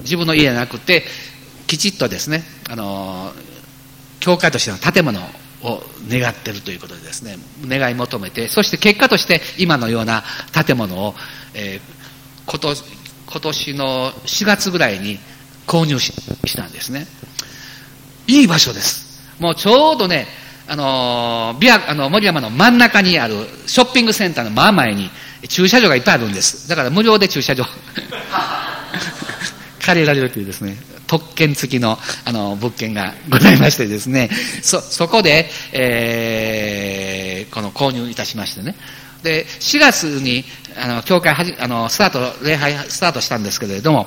[0.00, 1.04] 自分の家じゃなくて、
[1.66, 3.32] きちっとですね、あの
[4.20, 5.20] 教会としての建物
[5.62, 11.14] を願ってるということでですね、願い求めて、そして結果として今のような建物を、
[11.54, 13.01] えー、今年、
[13.32, 15.18] 今年の4月ぐらいに
[15.66, 17.06] 購入したんですね。
[18.26, 19.22] いい場所です。
[19.40, 20.26] もうちょうどね、
[20.68, 23.34] あの、ビア、あの、森山の真ん中にある
[23.66, 25.10] ショッピングセンターの真前に
[25.48, 26.68] 駐車場がいっぱいあるんです。
[26.68, 27.64] だから無料で駐車場
[29.80, 34.28] 借りられるというですね、特権付きの、あの、物件がございましてですね、
[34.62, 38.76] そ、そこで、えー、この購入いたしましてね。
[39.22, 40.44] で、4月に、
[40.76, 44.06] あの、教会はじ、あの、スタート、礼拝スタートしたんですけれども、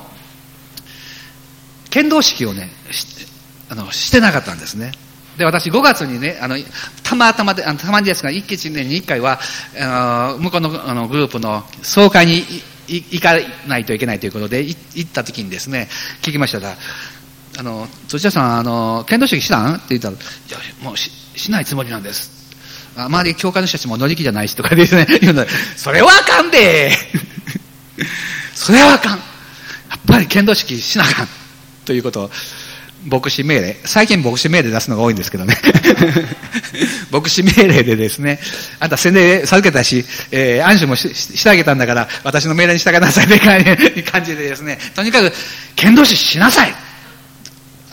[1.90, 2.70] 剣道式をね、
[3.70, 4.92] あの、してなかったんですね。
[5.38, 6.56] で、私5月にね、あの、
[7.04, 9.40] たまたまで、あのたまにですが、一日年に1回は、
[9.80, 12.44] あの、向こうのあのグループの総会に
[12.88, 13.34] 行か
[13.68, 15.90] ないといけないということで、行った時にですね、
[16.22, 16.76] 聞きましたら、
[17.58, 19.76] あの、土田さん、あの、剣道式したん？
[19.76, 20.18] って言ったら、い
[20.52, 22.45] や、もうししないつもりなんです。
[22.96, 25.46] 周り、教会の人たちも乗り気じゃないしとかですね、 言うの。
[25.76, 26.98] それはあかんで。
[28.54, 29.18] それはあかん。
[29.18, 29.18] や
[29.98, 31.30] っぱり剣道式しなあかん。
[31.86, 32.24] ということ。
[32.24, 32.32] を、
[33.06, 33.78] 牧師命令。
[33.86, 35.58] 最近牧師命令出すのが多いんですけどね。
[37.12, 38.40] 牧師命令でですね、
[38.80, 45.32] あんた宣伝授けたし、えー、暗守もししてあげたんだから、私の命令に従いなさいという感じでですね、とにかく、
[45.76, 46.74] 剣道士しなさい。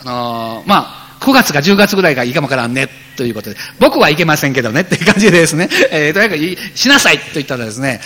[0.01, 8.01] あのー、まあ、9月か10月ぐらいがいいかもからんね、ということで、僕はいけませんけどね、っていう感じでですね、 えー、とにかく、しなさいと言ったらですね、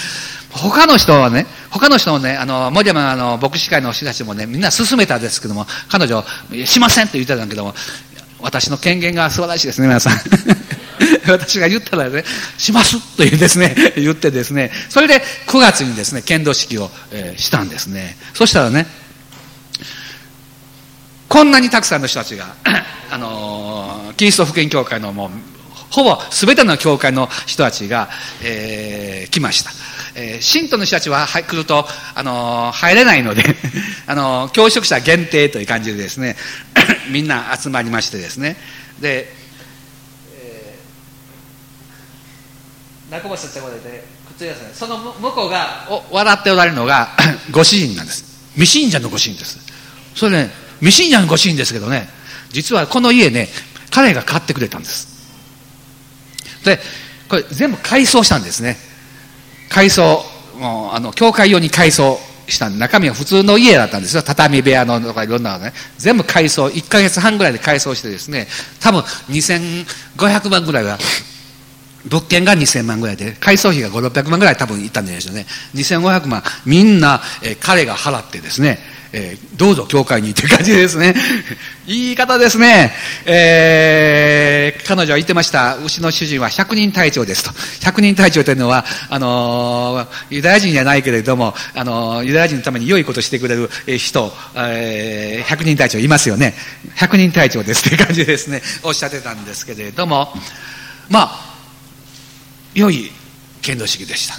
[0.51, 6.23] 他の人はね、他の人もね、あの、森山の牧師会の人たちもね、みんな進めたんですけども、彼女、
[6.65, 7.73] しませんって言ってたんだけども、
[8.39, 10.13] 私の権限が素晴らしいですね、皆さん。
[11.27, 12.23] 私が言ったらね、
[12.58, 18.15] しますというですね、言ってですね、それで9月にですね、剣道式を、えー、したんですね。
[18.34, 18.88] そしたらね、
[21.27, 22.55] こんなにたくさんの人たちが、
[23.11, 25.29] あの、キリスト福音教会のもう、
[25.89, 28.09] ほぼ全ての教会の人たちが、
[28.43, 29.71] えー、来ました。
[30.15, 31.85] えー、信徒の人たちは来ると、
[32.15, 33.43] あのー、入れないので
[34.07, 36.35] あのー、教職者限定という感じでですね、
[37.09, 38.57] みんな集まりましてですね、
[38.99, 39.33] で、
[40.33, 40.79] え、
[43.11, 44.03] 中橋先生で、
[44.73, 47.09] その向こうがお笑っておられるのが
[47.51, 48.23] ご主人なんです。
[48.53, 49.59] 未信者のご主人です。
[50.15, 52.09] それね、未信者のご主人ですけどね、
[52.49, 53.49] 実はこの家ね、
[53.91, 55.17] 彼が買ってくれたんです。
[56.63, 56.79] で、
[57.29, 58.77] これ全部改装したんですね。
[59.69, 60.23] 改装、
[60.59, 64.23] もう、あの、教会用に改装した中身は普通の家だったんですよ。
[64.23, 65.73] 畳部屋のとかいろんなのね。
[65.97, 68.47] 全部改装、1ヶ月半ぐらいで改装してですね、
[68.79, 70.97] 多分2500万ぐらいは、
[72.05, 75.45] 物件が2000万ぐらいで、改装費が5、600万ぐらい多分いったんじゃないでしょうね。
[75.75, 78.79] 2500万、みんな、えー、彼が払ってですね、
[79.13, 81.15] えー、どうぞ教会にって感じですね。
[81.88, 82.93] 言い方ですね。
[83.25, 85.77] えー、彼女は言ってました。
[85.77, 87.51] うちの主人は百人隊長ですと。
[87.81, 96.53] 百人隊長というのは、あのー、ユダヤ人じゃないけれども、あの、ユダヤ人のために良いことしてくれる人、えー、百人隊長いますよね。
[96.95, 100.38] 百人隊長ですって感じですね、おっしゃってたんですけれども、
[101.10, 101.46] まあ、
[102.77, 103.11] 良い
[103.63, 104.35] 剣道式でした。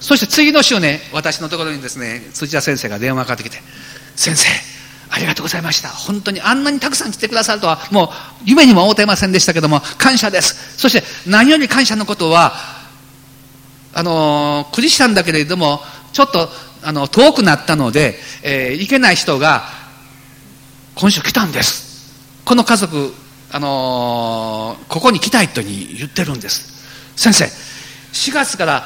[0.00, 3.58] そして次の週ね、私のところにですね、辻田先生が電話かかってきて、
[4.16, 4.48] 先生、
[5.08, 5.88] ありがとうございました。
[5.88, 8.08] 本当にあんなにたくさん来てくださるとは、もう
[8.44, 10.78] 夢にも思っていませんでしたけども、感謝です。
[10.78, 12.52] そして何より感謝のことは、
[13.94, 15.80] あの、クリスチャンだけれども、
[16.12, 16.50] ちょっと、
[16.82, 19.64] あの、遠くなったので、えー、行けない人が、
[20.96, 22.12] 今週来たんです。
[22.44, 23.14] この家族、
[23.50, 26.80] あのー、ここに来たいとに言ってるんです。
[27.16, 27.50] 先生、
[28.12, 28.84] 4月から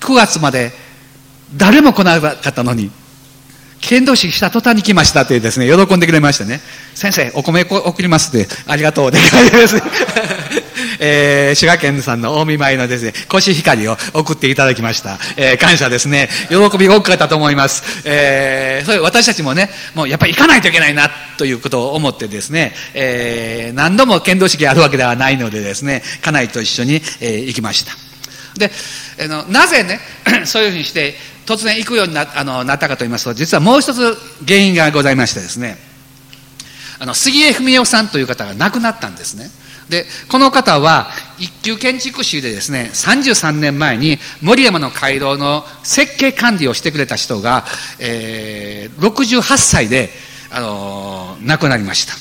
[0.00, 0.72] 9月まで
[1.56, 2.90] 誰も来なかったのに、
[3.80, 6.60] 剣道士した途端に来ましたってですね、喜んでくれましてね、
[6.94, 9.76] 先生、お米送りますって、ありがとうでです、
[10.98, 15.18] えー、滋賀県さんの大見舞いのですね、コシヒカリを送っていただきました。
[15.36, 16.28] えー、感謝ですね。
[16.48, 18.02] 喜びが大きかったと思います。
[18.04, 27.92] えー、それ私たちもね、もうやっぱり行かないといけないな、ということを思ってですね、えー、何度も剣道式あるわけではないのでですね、家内と一緒に、えー、行きました。
[28.58, 28.70] で、
[29.24, 30.00] あのなぜね、
[30.44, 31.14] そういうふうにして、
[31.46, 35.76] 突然行くようになあのなったかと言いますと、実はもう一つ原因がございましてですね、
[36.98, 39.50] あの杉江文夫さんという方が亡くなったんですね。
[39.88, 47.64] で、この方は一級建築士でですね、33年前に森山の街道の設計管理をしてくれた人が、
[48.00, 50.10] えー、68歳で、
[50.50, 52.14] あのー、亡くなりました。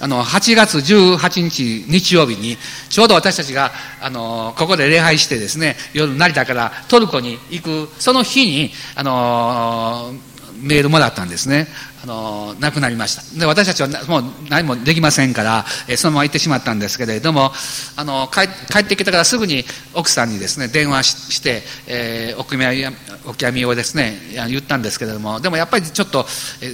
[0.00, 2.56] あの、8月18日日曜日に、
[2.88, 10.14] ちょうど私たちが、あの、ここで礼拝してですね、夜成田からトルコに行く、その日に、あの、
[10.62, 11.68] メールもらったんですね。
[12.06, 13.38] あの亡くなりました。
[13.38, 17.50] で私たちはもう何もできませんから、えそのまま行ってしまったんですけれども
[17.96, 24.14] あの帰帰ってきてからすぐに奥さんにですね電話して、えー、お悔やみお悔やみをですね
[24.48, 26.26] 言ったんですけれどもでもやっぱりちょっと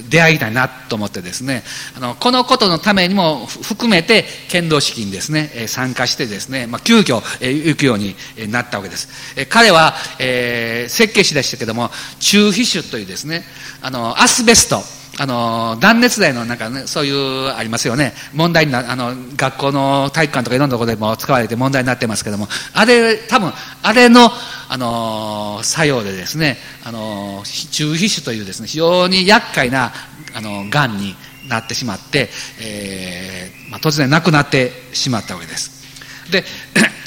[0.09, 1.63] 出会いたいなと思ってですね
[1.97, 8.15] あのこのことのためにも含めて剣道式にですねえ参加してですね、まあ、急遽え行くように
[8.51, 9.33] なったわけです。
[9.35, 13.43] え彼は、えー、設計士でしたけども中皮種というですね
[13.81, 15.02] あのアスベスト。
[15.19, 23.51] あの断熱材のなんかねそういうありますよね問題になあの学校の体育館とかいろんなところでも使われて問題になってますけどもあれ多分
[23.83, 24.31] あれの
[24.69, 29.93] あの作用でですねあの中皮腫というですね非常に厄介な
[30.35, 31.15] あのがんに
[31.47, 32.29] なってしまって、
[32.61, 35.83] えーまあ、突然亡くなってしまったわけです
[36.31, 36.43] で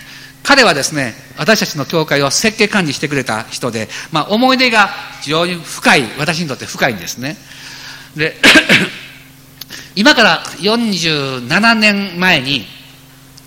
[0.47, 4.91] 彼はですね、私たちの教会を設計管理してくれた人で、まあ、思い出が
[5.21, 7.37] 非常に深い、私にとって深いんですね。
[8.17, 8.37] で、
[9.95, 12.67] 今から47年前に、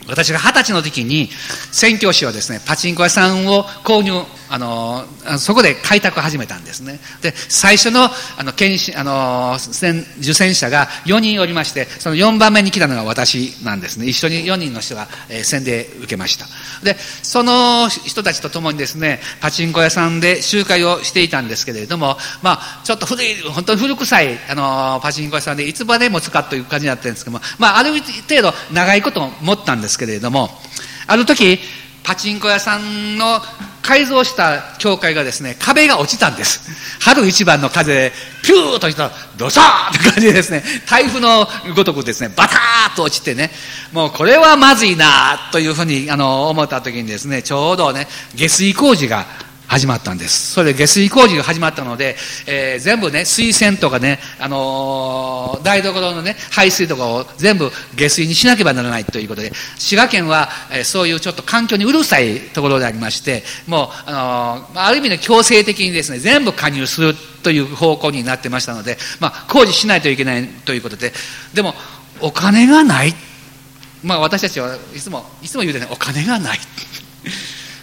[0.08, 1.30] 私が二十歳の時に、
[1.72, 5.06] 宣教師はですね、パチンコ屋さんを購入、あの、
[5.38, 7.00] そこで開拓を始めたんですね。
[7.22, 8.06] で、最初の、
[8.38, 9.58] あの、検診、あの、
[10.20, 14.08] 受選者が4人おりまして、その4番目に来たのが私なんですね。
[14.08, 16.48] 一緒に4人の人が、えー、洗礼受けました。
[16.84, 30.50] で、その人たちと共にですね、パチンコ屋さんで集会をしていたんですけれども、まあ、ちょっと古い、本当に古臭い、あの、パチンコ屋さんで、いつまでも使という感じだったんですけども、まあ、ある程度長いこと持ったんですけれども、
[31.06, 31.60] ある時、
[32.10, 33.40] パチンコ屋さんの
[33.84, 36.60] 改造した教会がですね、壁が落ちたんです。
[37.00, 38.12] 春一番の風で、
[38.44, 43.52] ピューとしたら、ドサーって感じでですね、台風のごとくですね、バターッと落ちてね、
[43.94, 49.28] もうこれはまずいなというふうに、あの、思った時にですね、ちょうどね、下水工事が
[49.70, 50.54] 始まったんです。
[50.54, 52.16] それで下水工事が始まったので、
[52.48, 67.14] えー、全部ね、水洗とかね、あのー、台所のね、排水とかを全部下水にしなければならないということで、滋賀県は、えー、そういうちょっと環境にうるさいところでありまして、もう、あのー、ある意味で強制的にですね、全部加入する
[67.44, 71.14] という方向になってましたので、まあ、工事しないといけないということで、
[71.54, 71.76] でも、
[72.22, 73.14] お金がない。
[74.04, 76.60] まあ、私たちはいつも、いつも言うてね、お金がない。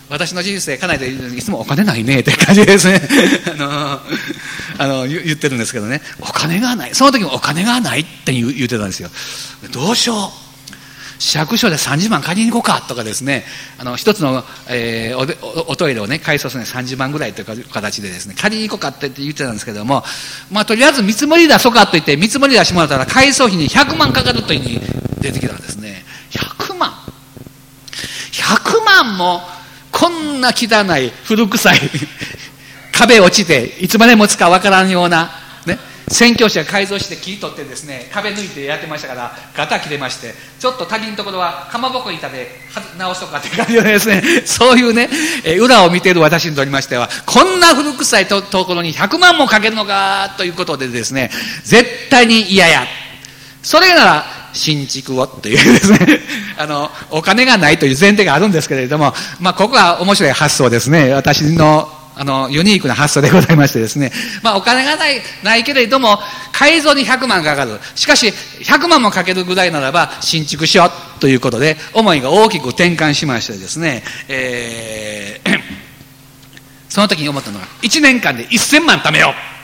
[0.09, 3.01] 私の人生かなりでいつもお金ないねって感じですね。
[3.53, 4.01] あの
[4.79, 6.01] あの言ってるんですけどね。
[6.21, 6.95] お金がない。
[6.95, 9.11] その時もお金がないって言ってたんですよ。
[9.73, 10.47] どうしよう。
[11.19, 13.45] 市役所で30万借りに行こうかとかですね。
[13.79, 18.35] あの一つの、えー、おおトイレをね改装するのに30万ぐらいという形でですね。
[18.39, 20.05] 借りに行こうかって言ってたんですけども。
[20.53, 24.81] まあとりあえず見積もり出そうかと言って見積もり出してもらったら改装費に100万かかるというふうに
[25.21, 26.05] 出てきたんですね。
[26.31, 26.93] 100万
[28.33, 29.41] 100万も
[29.99, 31.79] こんな汚い、古臭い、
[32.93, 35.31] 壁落ちて、いつまで持つかわからんような、
[35.65, 35.79] ね、
[36.09, 42.47] 宣教師が改造して木取ってですね、壁抜いてやってましたから、ガタ切れまして、ちょっと足りんところは、かまぼこ板で
[42.99, 45.09] 直しとかって感じですね、そういうね、
[45.45, 51.31] え裏を見ている私にとりましては、こんな古臭いところに100万もかけるのか、ということでですね、
[51.65, 52.87] 絶対に嫌や。
[53.63, 56.21] それなら、新築をというですね、
[56.59, 61.13] あの、お金がないという前提があるんですけれども、まあ、ここは面白い発想ですね。
[61.13, 61.89] 私の、
[62.19, 64.11] あの、ユニークな発想でございましてですね。
[64.43, 66.19] まあ、お金がない、ないけれども、
[66.51, 67.79] 改造に100万かかる。
[67.95, 68.33] しかし、
[68.63, 75.61] 100万もかけるぐらいならば、新築しようということで、思いが大きく転換しましてですね、えー、
[76.89, 79.56] その時に思ったのが、1年間で1000万貯めよう。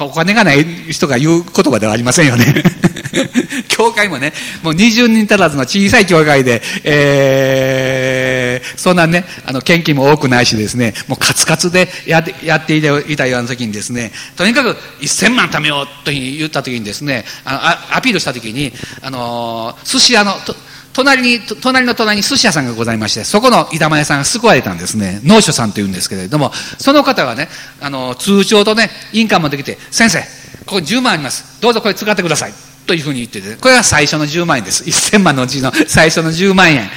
[0.00, 2.62] お金がない人が言う言葉ではありませんよね。
[3.68, 4.32] 教会もね、
[4.62, 12.82] もう20人足らずの小さい教会で、えー、そんなね、あの、献金も多くないしですね、もうカツカツでやってやってい
[13.16, 17.52] たような時にですね、とにかく1000万貯めようと言った時にですね、あ
[17.92, 20.34] のアピールした時に、あの、寿司屋の、
[20.94, 25.20] 隣に、隣の隣に寿司屋さんがございまして、そこの板前さんが救われたんですね。
[25.24, 27.48] 農所さんというんですけれども、その方がね、
[27.80, 30.20] あの、通帳とね、印鑑もできて、先生、
[30.64, 31.60] ここ10万あります。
[31.60, 32.73] どうぞこれ使ってください。
[32.86, 34.84] というふうに言ってて、これが最初の10万円です。
[34.84, 36.88] 1000万のうちの最初の10万円。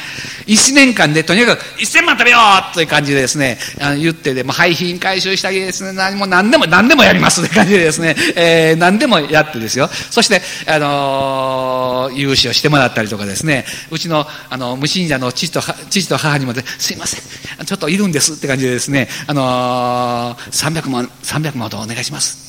[0.48, 2.38] 1年間でとにかく1000万食べよ
[2.72, 9.88] うという感じでですね、あの言ってで、も廃品回収したりですね、何も何でも何でもやりますという感じでですね、えー、何でもやってですよ。
[10.10, 22.48] そして、あのー、融資をしてもらったりとかですね、うちの、あの、無信者の父と、父と母にもですいません、ちょっといるんですって感じでですね、あのー、300万、300万とお願いします。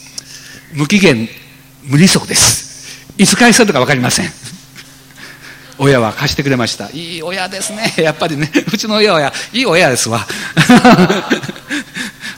[0.73, 1.29] 無期限、
[1.83, 2.68] 無利息です。
[3.19, 4.27] いつ返すとか分かりません。
[5.79, 6.91] 親は貸してくれました。
[6.91, 7.95] いい親ですね。
[7.99, 10.27] やっぱりね、うちの親は、いい親ですわ。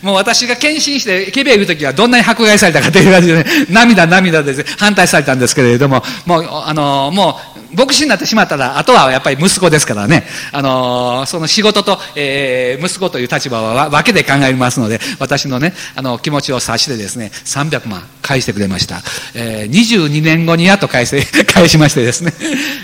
[0.02, 19.02] もう私が献身してケベ言うときはどんなに迫害されたかという感じで、ね、涙涙で反対されたんですけれども、もう、あの、もう、牧師になってしまったら、あとはやっぱり息子ですからね、あの、その仕事と、えー、息子という立場は分けて考えますので、私のね、あの、気持ちを察してですね、300万返してくれました。
[19.34, 22.32] えー、22年後にやっと返せ、 返しましてですね、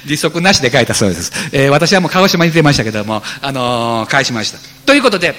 [0.07, 1.33] 利息なしで返ったそうです。
[1.53, 4.59] えー、私はもう鹿児島にいてましたけども、あの返しました。
[4.85, 5.35] ということで、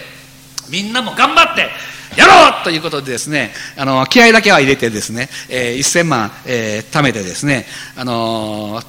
[0.69, 1.69] みんなも頑張って
[2.17, 8.85] やろうということでですね、あの、気合だけは入れてですね、えー、1000万、えー、貯めてですね、あのー、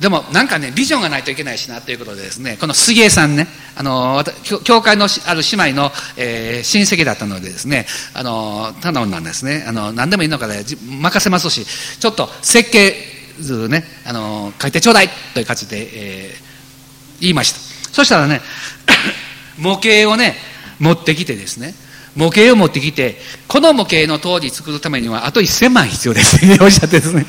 [0.00, 4.24] でもなんかね、ビジョンがないといけないしなということでですね、この杉江さんね、あの、
[4.64, 10.64] 教会のある姉妹の、えー、親戚だったのでですね、あの、頼んだんですね、あの何でもいいのかで
[11.00, 11.64] 任せますし、
[11.98, 12.96] ちょっと設計
[13.38, 17.74] 図ね、あの書いてちょうだいという感じで、えー、言いました。
[17.94, 18.40] そしたらね
[19.56, 20.34] 模型をね
[20.80, 21.74] 持ってきてですね
[22.16, 23.16] 模型を持ってきて
[23.46, 27.24] この模型の当時作るためにはあと1000万必要ですおっしゃってですね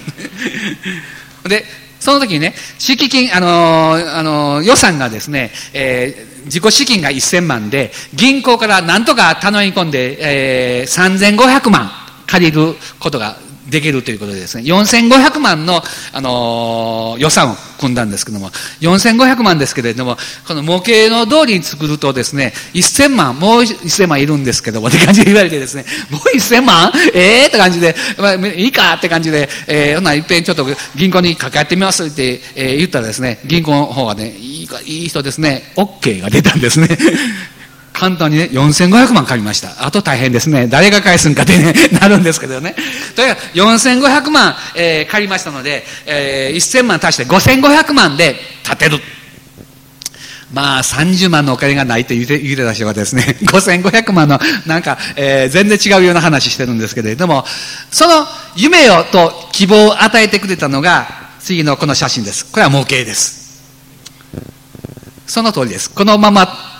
[1.47, 1.65] で
[1.99, 11.89] その時にね、敷金、あのー、あのー、予算がですね、えー、自己資金が1000万で、銀行からなんとか頼み込んで、えー、3500万
[12.27, 13.37] 借りることが
[13.69, 15.81] できるということでですね、4500万の、
[16.13, 18.49] あのー、予算を組んだんですけども、
[18.81, 26.91] 4500万ですけれども、この模型の通りに作るとですね、1000万、もう1000万いるんですけども、って感じで言われてですね、もう1000万？
[27.13, 36.87] ええー、って感じで、まあ、いいかって感じで、えー、ほな、いっぺんちょっと銀行にかけ合ってみますって、えー、言ったらですね、銀行の方がね、いい、いい人ですね、OK が出たんですね。
[37.95, 39.85] 簡単にね、4500万借りました。
[39.85, 40.67] あと大変ですね。
[40.67, 42.75] 誰が返すんかってね、 なるんですけどね。
[43.15, 49.01] とにかく4500万、えー、借りましたので、えー、1000万足して5500万で建てる。
[50.51, 57.45] まあ、30万のお金がないと言うて言うてた人がですね、 5500万のなんか、えー、全然違うような話してるんですけれども、
[57.91, 58.27] その
[58.57, 61.07] 夢をと希望を与えてくれたのが、
[61.39, 62.45] 次のこの写真です。
[62.45, 63.63] これは模型です。
[65.27, 65.89] その通りです。
[65.89, 66.74] このまま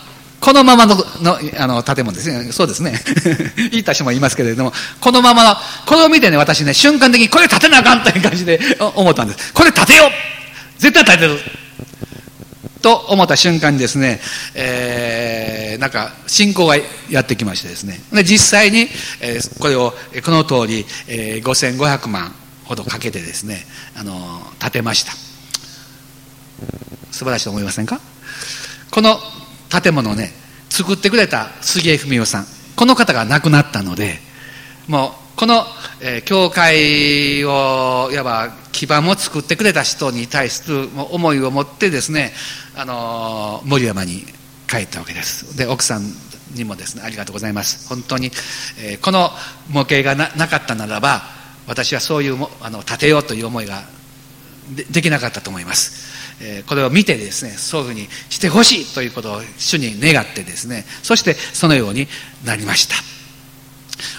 [0.45, 2.51] このままののあの建物ですね。
[2.51, 3.01] そうですね。
[3.71, 8.59] 言った人もいますけれども、このままの、これを見てね、私ね、瞬間的にこれ建てなあかんという感じで
[8.93, 9.51] 思ったんです。
[9.53, 10.11] これ建てよ
[10.77, 11.39] 絶対建てる
[12.83, 14.21] と思った瞬間にですね、
[14.53, 16.77] えー、なんか信仰が
[17.09, 17.99] やってきましてですね。
[18.13, 18.87] で、実際に、
[19.21, 22.35] えー、これを、この通り、えー、5500万
[22.65, 23.65] ほどかけてですね、
[23.95, 25.13] あの、建てました。
[27.11, 27.99] 素晴らしいと思いませんか？
[28.91, 29.19] この
[29.69, 30.31] 建物をね
[30.69, 32.45] 作ってくれた杉江文夫さん。
[32.75, 34.19] この方が亡くなったので
[34.87, 35.63] もうこの、
[36.01, 42.31] えー、教会をいわば基盤を作ってくれた人に対する思いを持ってですね、
[42.75, 44.23] あのー、森山に
[44.67, 45.57] 帰ったわけです。
[45.57, 46.03] で奥さん
[46.53, 47.87] にもですねありがとうございます。
[47.89, 48.31] 本当に、
[48.79, 49.29] えー、この
[49.69, 51.21] 模型がななかったならば
[51.67, 53.83] 私はそういうあの建てようという思いが
[54.73, 56.14] でできなかったと思います。
[56.67, 62.07] これを見てですねそういうふうにしてほしいということを主に願ってですねそしてそのように
[62.43, 62.95] なりました。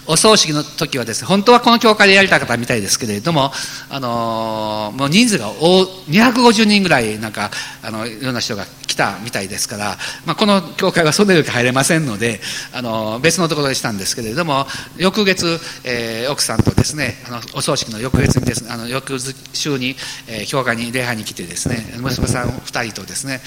[0.07, 3.51] お葬式の時はですね本当はこの教会でやりたかったみたいですけれども、
[3.91, 7.51] あの、もう人数が250人ぐらいなんか
[7.83, 12.41] あのいろんな人が来たみたいですから、まあ、この教会はそんなに入れませんので
[12.73, 19.19] あの別のところでしたんですけれども翌月、えー、奥さんとですねあのお葬式の翌月にですねあの翌
[19.53, 19.97] 週に、
[20.29, 23.41] えー、教会に礼拝に来てですね娘さん2人とですね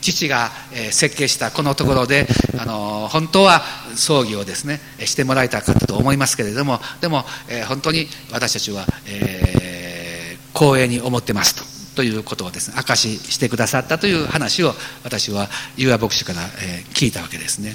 [0.00, 2.26] 父が、え、設計したこのところで
[2.58, 3.62] あの本当は
[3.94, 11.78] 葬儀をですねしてもらいたかったと思いますけれどもでも、えー、本当に私たちは、えー、光栄に思ってますと。
[11.98, 14.72] ということをですね証ししてくださったという話を
[15.02, 17.74] 私はユア牧師から、えー、聞いたわけですね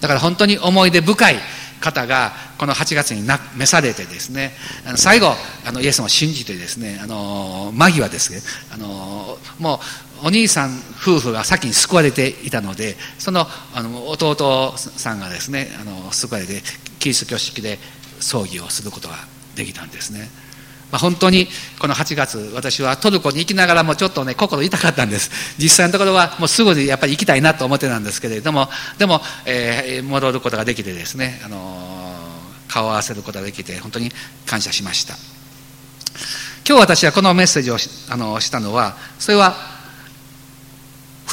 [0.00, 1.34] だから本当に思い出深い
[1.84, 3.22] 方がこの8月に
[3.56, 4.52] 召されてですね
[4.96, 5.34] 最後
[5.66, 8.42] あのイエスを信じてですねあの間際ですけど
[8.74, 9.78] あのもう
[10.22, 10.70] お兄さん
[11.02, 16.62] 夫婦が先に救われていたのでそのあの弟さんがですねあの救われて
[16.98, 17.78] キリスト教式で
[18.20, 19.16] 葬儀をすることが
[19.54, 20.28] できたんですね。
[20.90, 21.48] まあ、本当に
[21.80, 25.56] この8月私はトルコに行きながらもちょっとね心痛かったんです。
[25.58, 34.10] 実際のところはもうすぐにやっぱり行きたいなと思ってたんですけれどもでも、えー、戻ることができてですね、あのー、顔を合わせることができて本当に
[34.46, 35.14] 感謝しました。
[36.66, 37.76] 今日私はこのメッセージを
[38.10, 39.73] あのしたのはそれは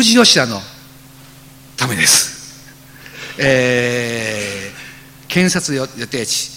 [0.02, 0.60] 富士吉田の。
[1.78, 2.68] ためです、
[3.40, 6.50] えー、建設予定地。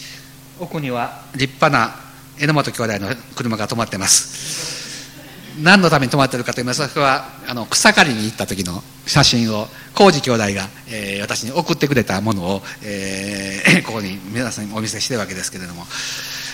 [0.58, 1.24] 奥には。
[1.34, 1.94] 立派な
[2.38, 5.60] 榎本兄弟の車が止まってます。
[5.62, 15.86] 何のために止まってるかと言いますとそれはあの草刈りに行った時の写真を浩二兄弟が、えー、私に送ってくれたものを、えー、 ここに皆さんにお見せしてるわけですけれども。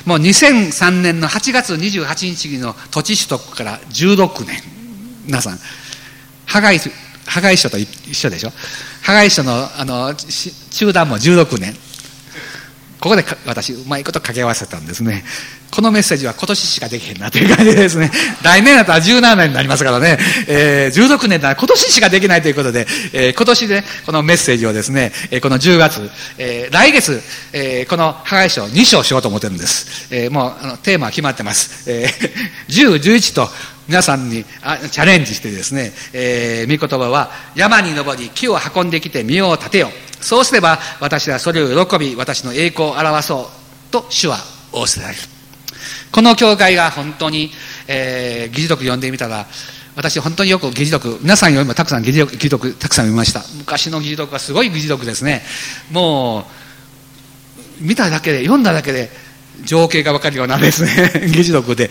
[0.06, 4.60] もう2003年の8月28日の土地取得から16年。
[5.26, 5.60] 皆さん
[6.50, 6.78] 破壊
[7.26, 8.52] 破壊書と一緒でしょ？
[9.02, 11.74] 破壊書のあの中断も16年。
[13.00, 15.24] ここで私うまいこと掛け合わせたんですね。
[15.70, 18.10] このメッセージは今年しかできへんなという感じですね、
[18.42, 27.22] 来年だったら17年になりますからね、えー、16年だら今年しかできないということで、えー、今年で、ね、このメッセージをですね、えー、この10月、えー、来月、
[27.52, 30.12] えー、この破壊賞2賞しようと思ってるんです。
[30.14, 31.88] えー、もうあのテーマは決まってます。
[31.88, 33.48] えー、10、11と
[33.90, 39.88] 皆さんにチャレンジしてですね、えー、御言葉は山に登り木を運んできて身を立てよ。
[40.20, 43.50] そうすれば私はそれを喜び私の栄光を表そ
[43.88, 44.36] うと主は
[44.72, 45.20] 仰せられる。
[46.12, 47.50] この教会が本当に、
[47.88, 49.46] えー、議事録読んでみたら、
[49.96, 55.42] 私本当によく議事録皆さんよりもたくさん議事録議事録たくさん見ました昔の議事録はすごい議事録ですね
[55.90, 56.46] も
[57.80, 59.10] う見ただけで読んだだけで
[59.64, 61.28] 情景が分かるようなですね。
[61.32, 61.90] 議事録で。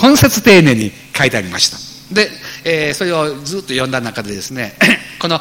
[0.00, 1.78] 根節丁寧に書いてありました。
[2.14, 2.30] で、
[2.64, 4.76] えー、それをずっと読んだ中でですね
[5.18, 5.40] この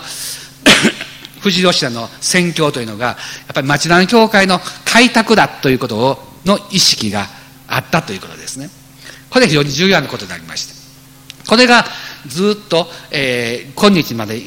[1.43, 3.17] 富士吉田の宣教というのがや
[3.51, 7.27] っぱり町田の教会の開拓だということをの意識が
[7.67, 8.69] あったということですね。
[9.31, 11.85] これ非常に重要なことになりましたこれが
[12.27, 14.41] ずっと、えー、今日まで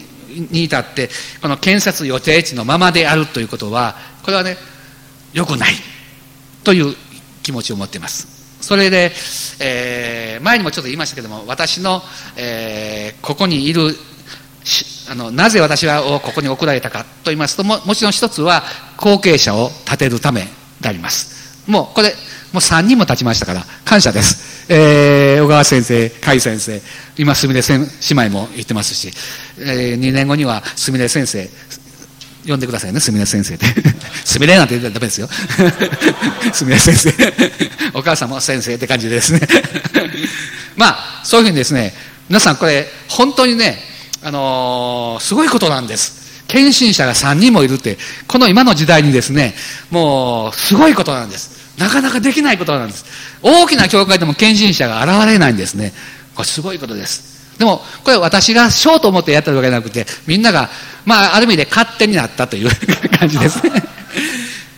[0.51, 1.09] に至って
[1.41, 4.57] この建設予定地のままであるということはこれはね
[5.33, 5.73] 良くない
[6.63, 6.95] という
[7.45, 8.27] 気持ちを持っています。
[8.61, 9.13] それで、
[9.61, 12.01] えー、前にもちょっと言いましたけども私の、
[12.37, 13.95] えー、ここにいる
[15.11, 18.63] あのなぜ私はここに送られたかと言いますとももちろん一つは
[18.97, 20.49] 後継者を立てるため
[20.81, 21.71] であります。
[21.71, 22.15] もうこれも
[22.55, 24.73] う3人も立ちましたから感謝です。
[24.73, 26.81] えー、小川先生、甲斐先生、
[27.19, 27.77] 今、すみれ姉
[28.11, 29.13] 妹も言ってますし、
[29.59, 31.51] えー、2年後にはすみれ先生、
[32.47, 33.67] 呼んでくださいね、すみれ先生って。
[34.25, 35.29] すみれなんて言ったらダメですよ。
[36.53, 37.13] すみれ先生。
[37.95, 39.41] お母さんも先生って感じですね。
[40.77, 41.95] まあ、そういうふうにですね、
[42.29, 43.83] 皆さんこれ、本当にね、
[44.23, 46.25] あのー、すごいことなんです。
[46.49, 49.55] 献身者が3人もいるって、この今の時代にですね、
[49.91, 51.53] もう、すごいことなんです。
[51.79, 53.05] なかなかできないことなんです。
[53.43, 55.93] 大きな教会でも献身者が現れないんですね。
[56.35, 57.34] これすごいことです。
[57.59, 60.69] でも、これ私がしようと思ってやってるわけじゃなくて、みんなが、
[61.05, 62.71] まあ、ある意味で勝手になったという
[63.19, 63.83] 感じですね。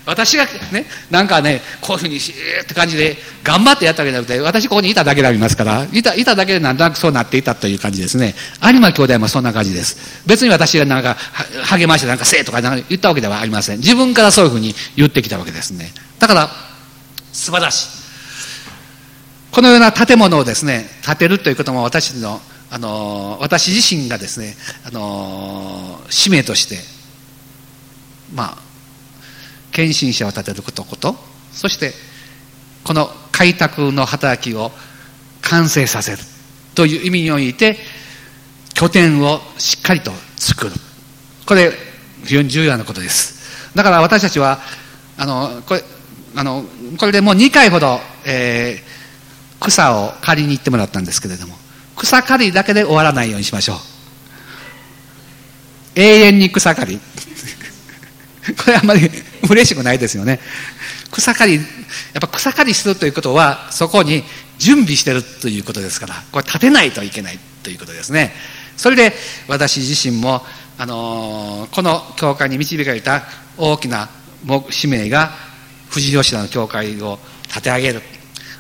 [0.07, 8.37] 私がね、なんかね、こういうふうにしーって感じで頑張ってやったわけじゃなくて、私ここにいただけでありますから、いたいただけでなんとなくそうなっていたという感じですね。
[8.63, 9.97] 有馬兄弟もそんな感じです。
[10.25, 11.17] 別に私がなんか
[11.65, 13.79] 励ましてなんかせえとかなんか言ったわけではありません。
[13.79, 15.93] 自分からそういうふうに言ってきたわけですね。
[16.21, 16.51] だから、
[17.33, 17.87] 素晴らしい。
[19.51, 22.41] このような建物をですね、建てるということも私の、
[22.71, 26.79] あの、私自身がですね、あの、使命として、
[28.35, 28.59] まあ、
[29.73, 31.17] 献身者を建てることこと、
[31.53, 31.93] そして、
[32.85, 34.73] この開拓の働きを
[35.43, 36.19] 完成させる
[36.75, 37.79] という意味において、
[38.75, 40.73] 拠点をしっかりと作る。
[41.47, 41.73] これ、
[42.25, 43.75] 非常に重要なことです。
[43.75, 44.61] だから私たちは、
[45.17, 45.85] あの、これ、
[46.39, 46.65] あの
[46.99, 51.55] これでもう2回ほど、えー、草を刈りに行ってもらったんですけれども
[51.97, 53.77] 草刈りだけで終わらないようにしましょう。
[55.97, 57.01] 永遠に草刈り。
[58.57, 59.11] これあんまり
[59.49, 60.41] 嬉しくないですよね。
[61.11, 61.65] 草刈りやっ
[62.21, 64.25] ぱ草刈りするということはそこに
[64.59, 66.23] 準備してるということですから。
[66.31, 68.35] これ立てないといけないということですね。
[68.77, 69.15] それで
[69.49, 70.45] 私自身も、
[70.77, 73.25] あのー、この教会に導かれた
[73.57, 74.11] 大きな
[74.71, 75.33] 使命が
[75.91, 77.19] 富士吉田の教会を
[77.53, 78.03] 建て上げる。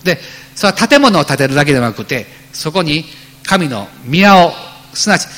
[0.04, 0.18] で、
[0.54, 3.04] それは建物を建てるだけではなくて、そこに
[3.46, 4.52] 神の宮を、
[4.92, 5.28] すなわち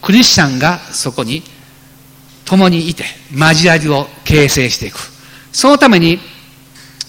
[0.00, 1.42] クリスチャンがそこに
[2.44, 4.98] 共にいて、交わりを形成していく。
[5.52, 6.18] そのために、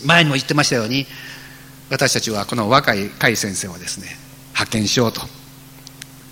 [0.05, 1.05] 前にも言ってましたように、
[1.89, 4.17] 私たちはこの若い甲斐先生をですね、
[4.53, 5.21] 派遣しようと。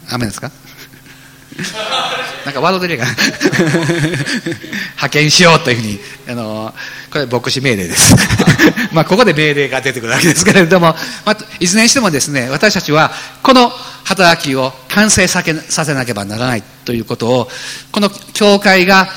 [0.09, 0.51] 雨ですか？
[2.45, 3.05] なんかワード出るか
[4.95, 5.99] 派遣しようというふうに、
[6.29, 6.73] あの、
[7.11, 8.15] これ牧師命令です。
[8.91, 10.95] まあ、ここで命令が出てくるわけですけれども、
[11.25, 13.71] まあ、いずれにしてもですね、私たちは、この
[14.03, 17.51] 働きを完成させなければならないということを、
[17.91, 19.09] この教会が、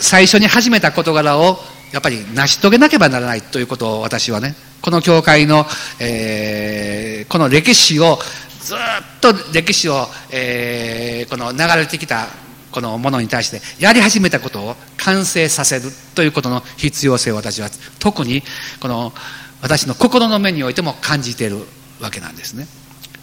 [0.00, 4.54] 最初に始めた事柄を、やっぱり成し遂げなければならないということを私はね、
[4.84, 5.64] この教会の、
[5.98, 8.18] えー、この歴史を
[8.64, 8.78] ずっ
[9.20, 12.26] と歴史を、えー、この流れてきた
[12.72, 15.82] このものに対してやり始めたことを完成させる
[16.14, 17.68] ということの必要性を私は
[18.00, 18.42] 特に
[18.80, 19.12] この
[19.60, 21.58] 私の心の面においても感じている
[22.00, 22.66] わけなんですね。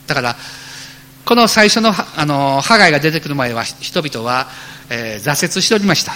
[0.08, 0.36] だから
[1.26, 4.48] この最初のあのハガイが出てくる前は人々は、
[4.90, 6.14] えー、挫折しておりました。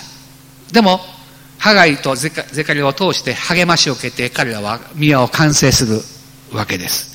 [0.71, 0.99] でも
[1.57, 5.99] ハガイとゼカリを通して励ましを受けて彼らは宮を完成する
[6.55, 7.14] わけです。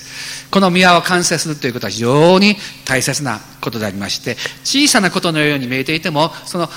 [0.51, 6.69] この宮を完成するということは非常に大切なことでありまして小さなことのように見えていてもその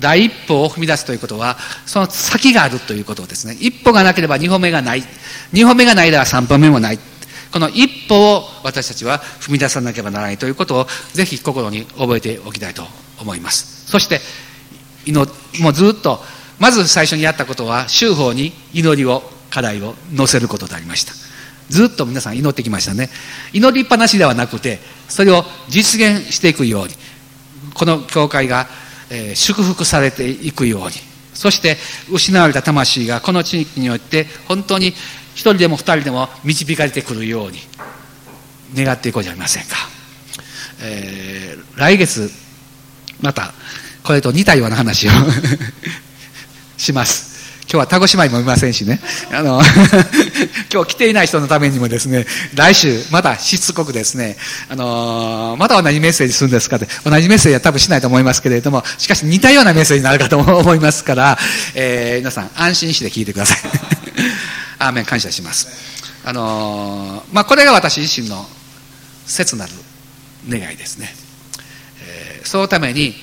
[0.00, 1.56] 第一歩を踏み出すということは
[1.86, 3.56] その先があるということですね。
[3.60, 5.02] 一歩がなければ二歩目がない。
[5.52, 6.98] 二歩目がないでは三歩目もない。
[7.52, 12.84] この一歩を私たちは踏み出さなければならないということをぜひ心に覚えておきたいと
[13.20, 13.90] 思います。
[13.90, 14.20] そして
[15.12, 16.22] もうずっと
[16.58, 21.29] まず最初にやったことは修法に祈りを課題を乗せることでありました。
[21.70, 23.08] ずっと皆さん祈ってきましたね。
[23.52, 26.94] 祈りっぱなしではなくてそれを実現していくように
[27.74, 28.66] この教会が、
[29.10, 30.90] えー、祝福されていくように
[31.32, 31.76] そして
[32.10, 37.58] 失われた魂がこの地域によって本当に一人でも二人でも導かれてくるように
[38.74, 39.76] 願っていこうじゃありませんか。
[40.82, 42.30] えー、来月
[43.20, 43.52] また
[44.02, 45.10] これと似たような話を
[46.76, 47.29] します。
[47.72, 48.98] 今日は鹿児島にもいませんしね。
[49.32, 49.62] あの
[50.74, 54.36] 今日来ていない人のためにもですね、来週、またしつこくですね、
[54.68, 61.38] あのー、また同じメッセージするんですかって、同じメッセージは多分しないと思いますけれども、しかし似たようなメッセージになるかと思いますから、
[61.74, 63.58] えー、皆さん安心して聞いてください。
[64.80, 65.68] アーメン感謝します。
[66.24, 68.48] あのー、まあ、これが私自身の
[69.28, 69.72] 切なる
[70.48, 71.14] 願いですね。
[72.02, 73.14] えー、そのために、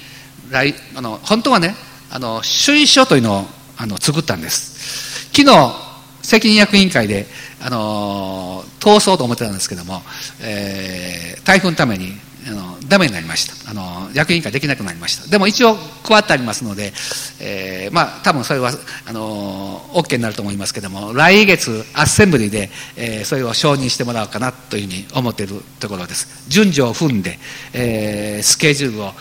[0.50, 1.76] 来あの本当はね、
[2.10, 5.30] あの、主意書というのをあの作ったんです。
[5.34, 5.88] 昨日
[6.22, 7.28] 責任役員会で、
[7.62, 10.02] あの通そうと思ってたんですけども、
[10.42, 12.14] えー、台風のために
[12.48, 15.30] あのダメになりました、あの役員会できなくなりました。
[15.30, 16.94] でも一応配ってありますので、
[17.40, 18.72] えー、まあ多分それは
[19.06, 26.50] あの OK になると思いますけども来月アッセンブリで、えー、それを承認してもらおうかなというふうに思っているところです。
[26.50, 27.38] 順序を踏んで、
[27.74, 29.14] えー、スケジュールを、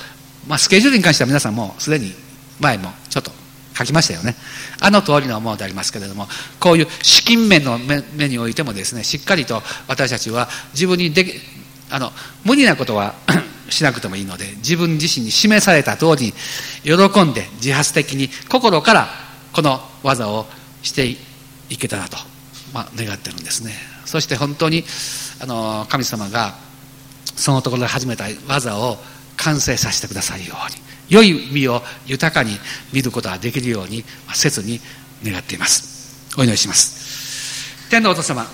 [0.46, 2.12] まあ、スケジュールに関しては皆さんもすでに
[2.60, 3.32] 前もちょっと
[3.76, 4.34] 書きましたよね。
[4.80, 6.28] あの通りのものでありますけれども
[6.60, 11.32] こういう資金面の目においてもですねしっかりと私たちは自分にでき
[11.90, 12.10] あの
[12.44, 13.14] 無理なことは
[13.68, 16.32] しなくてもいいので自分自身に示された通りに
[16.82, 19.08] 喜んで自発的に心から
[19.52, 20.46] この技を
[20.82, 21.06] して
[21.68, 22.16] いけたらと、
[22.72, 23.72] まあ、願ってるんですね。
[24.04, 24.84] そして本当に
[25.40, 26.54] あの神様が
[27.34, 28.98] そのところで始めた技を
[29.36, 30.85] 完成させてくださるように。
[31.08, 32.56] 良い実を豊かに
[32.92, 34.80] 見ることができるように切に
[35.24, 36.34] 願っています。
[36.38, 37.88] お祈りします。
[37.90, 38.46] 天皇お父様、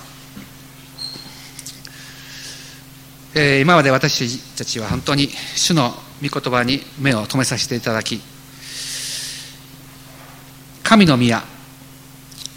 [3.35, 8.21] えー、今まで私たちは本当に主の御言葉に目を留めさせていただき
[10.83, 11.43] 神の宮。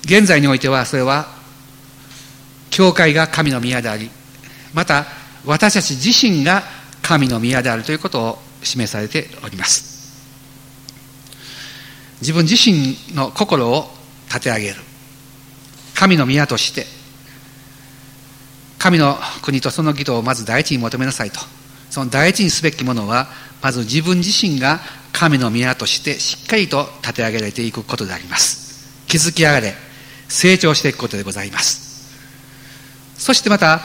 [0.06, 1.26] 現在においてはそれは
[2.70, 4.12] 教会が神の宮であり
[4.74, 5.06] また
[5.46, 6.62] 私たち自身が
[7.02, 9.96] 神の宮であるということを示されております。
[12.22, 13.92] 自分自身の心を
[14.28, 14.76] 立て上げる。
[15.94, 16.86] 神の宮として
[18.78, 21.40] 神の国とその義とをまず第一に求めなさいと。
[21.90, 23.28] その第一にすべきものは
[23.62, 24.80] まず自分自身が
[25.12, 29.06] 神の宮としてしっかりと立て上げられていくことであります。
[29.08, 29.74] 築き上がれ
[30.28, 32.14] 成長していくことでございます。
[33.18, 33.82] そしてまた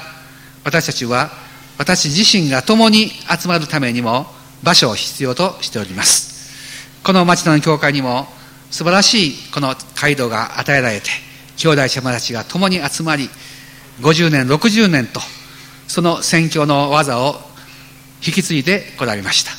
[0.65, 1.31] 私たちは
[1.79, 4.27] 私自身が共に集まるためにも
[4.63, 6.31] 場所を必要としております。
[7.03, 8.27] この町の教会にも
[8.71, 11.09] 素晴らしいこの街道が与えられて
[11.57, 13.29] 兄弟様たちが共に集まり
[14.01, 15.21] 50年60年と
[15.89, 17.37] その宣教の技を
[18.25, 19.53] 引き継いでこられました。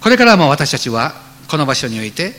[0.00, 1.14] これからも私たちは
[1.48, 2.32] この場所において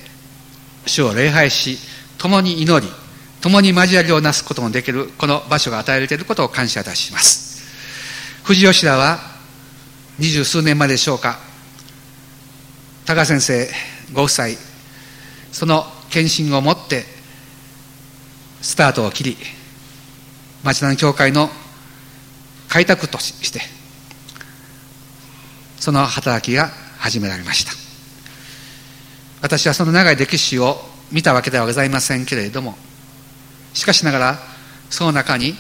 [0.86, 1.78] 主を礼拝し
[2.18, 2.92] 共に祈り
[3.42, 7.62] 共に交わりをなすことのできるこの場所が与えられていることを感謝いたします。
[8.44, 9.33] 藤吉田は
[10.20, 11.40] 二十数年前でしょうか。
[13.06, 13.70] 高先生
[14.14, 14.48] ご夫妻
[15.52, 17.04] その献身を持って
[18.62, 19.38] スタートを切り
[20.64, 21.50] 町田の教会の
[22.70, 23.60] 開拓として
[25.78, 27.74] その働きが始められました。
[29.42, 30.78] 私はその長い歴史を
[31.12, 32.78] 見たわけではございませんけれども
[33.74, 34.40] しかしながら
[34.90, 35.56] その中に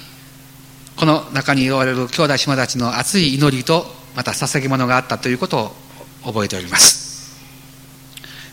[0.95, 5.75] この中におられる兄弟島たちの熱い祈りとまた捧げ物があったということを
[6.23, 7.41] 覚えております。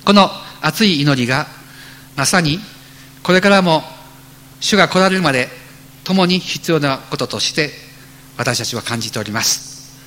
[0.05, 0.31] この
[0.61, 1.47] 熱い祈りが
[2.17, 2.59] まさに
[3.23, 3.83] これからも
[4.61, 5.49] 主が来られるまで
[6.05, 7.71] 共に必要なこととして
[8.37, 9.99] 私たちは感じております。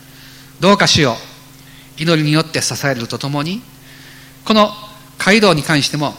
[0.60, 1.16] どうか主よ
[1.98, 3.62] 祈りによって支えるとともに
[4.46, 4.70] この
[5.18, 6.14] 街道に関しても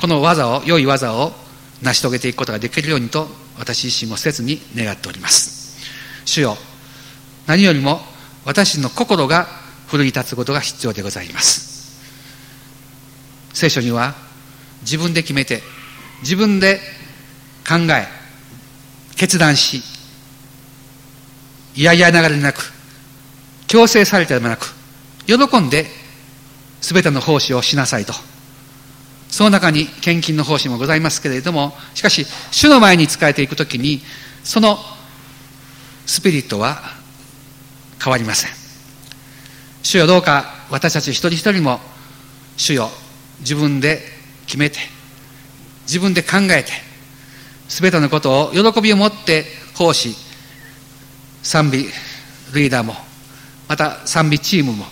[0.00, 1.32] この技を良い技を
[1.82, 5.78] 成し遂げていくことができるようにと私自身も切に願っております。
[6.24, 6.56] 主よ
[7.46, 8.00] 何よりも
[8.46, 9.46] 私の心が
[9.88, 12.00] 奮い立つことが必要でございます。
[13.52, 14.14] 聖書には
[14.82, 15.62] 自分で決めて
[16.20, 16.78] 自分で
[17.66, 18.06] 考え
[19.16, 19.82] 決断し
[21.74, 22.72] いやいやながらでなく
[23.66, 24.74] 強制されてでもなく
[25.26, 25.86] 喜んで
[26.82, 28.14] 全ての奉仕をしなさいと。
[29.28, 34.00] その中に献金の奉仕もございますけれどもしかし主の前に仕えていくときに
[34.44, 34.78] その
[36.06, 36.80] スピリットは
[38.02, 38.50] 変わりません。
[39.82, 41.78] 主よどうか私たち一人一人も
[42.56, 42.88] 主よ
[43.38, 44.00] 自分で
[44.46, 44.78] 決めて
[45.82, 46.72] 自分で考えて
[47.68, 49.44] 全てのことを喜びを持って
[49.76, 50.14] 奉仕
[51.42, 51.84] 賛美
[52.54, 52.94] リーダーも
[53.68, 54.86] また賛美チームも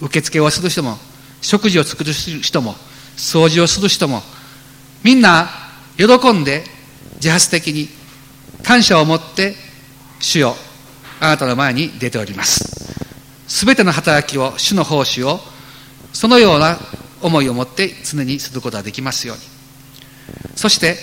[0.00, 0.96] 受付をする人も
[1.40, 2.74] 食事を作る人も
[3.16, 4.22] 掃除をする人も
[5.02, 5.48] みんな
[5.96, 6.62] 喜んで
[7.16, 7.88] 自発的に
[8.62, 9.54] 感謝を持って
[10.20, 10.54] 主よ
[11.20, 12.64] あなたの前に出ております。
[13.46, 15.38] すべての働きを、主の奉仕を、
[16.12, 16.78] そのような
[17.20, 19.42] 思いを持って常にすることができますように。
[20.56, 20.96] そして、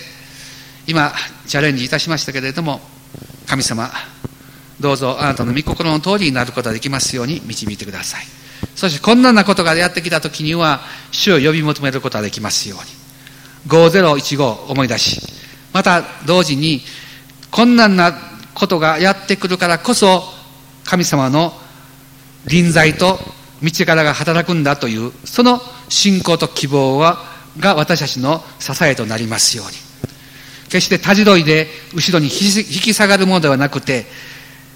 [0.88, 1.14] 今、
[1.46, 2.82] チャレンジいたしましたけれども、
[3.46, 3.92] 神様、
[4.80, 8.26] どうぞあなたの御心の通りになることができますように導いてください。
[8.76, 12.86] そして困難なことがやってきたときには、主を呼び求めることができますように。
[13.68, 15.22] 5015思い出し、
[15.74, 16.82] また同時に
[17.52, 18.14] 困難な
[18.58, 20.24] ことがやってくるからこそ、
[20.84, 21.54] 神様の
[22.48, 23.20] 臨在と
[23.62, 27.24] 道からが働くんだという、その信仰と希望は、
[27.60, 29.74] が私たちの支えとなりますように。
[30.70, 34.08] 決してたじどいで後ろに引き下がるものではなくて、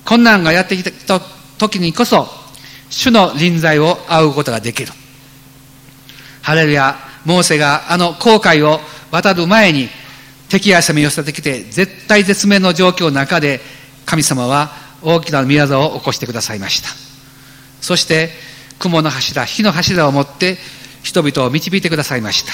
[0.05, 1.19] 困難がやってきた
[1.57, 2.27] 時にこそ、
[2.91, 4.91] 主の臨在を仰ぐことができる。
[6.43, 8.79] ハレルヤ、モーセがあの航海を
[9.09, 9.89] 渡る前に、
[10.52, 13.62] 敵や攻め寄せてきて、絶対絶命の状況の中で、
[14.06, 14.72] 神様は
[15.02, 16.89] 大きな宮沢を起こしてくださいました。
[17.80, 18.30] そして、
[18.78, 20.58] 雲の柱、火の柱を持って、
[21.04, 22.52] 人々を導いてくださいました。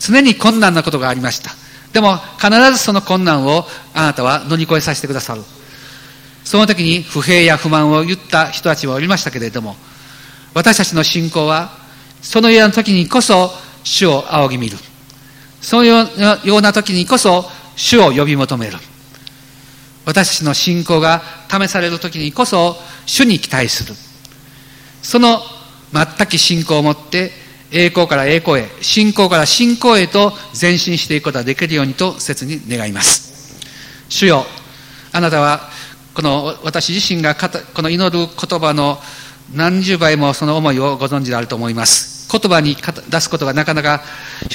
[0.00, 1.52] 常に困難なことがありました。
[1.92, 5.42] でも、必ずその困難をあなたは乗り越えさせてくださる。
[6.44, 9.76] その時に不平や不満を言った人たちはおりましたけれども、
[10.54, 11.70] 私たちの信仰は、
[12.20, 13.52] そのような時にこそ
[13.84, 14.76] 主を仰ぎ見る。
[15.62, 16.06] そのよ
[16.58, 17.44] うな時にこそ
[17.76, 18.76] 主を呼び求める。
[20.04, 23.94] 私たちの信仰が試される時にこそ主に期待する。
[25.02, 25.40] その
[25.92, 27.30] 全く信仰を持って
[27.70, 33.56] 栄光から栄光へ、信仰から信仰へと前進していくことができるようにと切に願います。
[34.08, 34.44] 主よ、
[35.12, 35.70] あなたは
[36.12, 37.48] この私自身がこ
[37.80, 38.98] の祈る言葉の
[39.54, 42.11] 何十倍もその思いをご存知であると思います。
[42.32, 42.76] 言葉に
[43.10, 44.02] 出すことがなかなか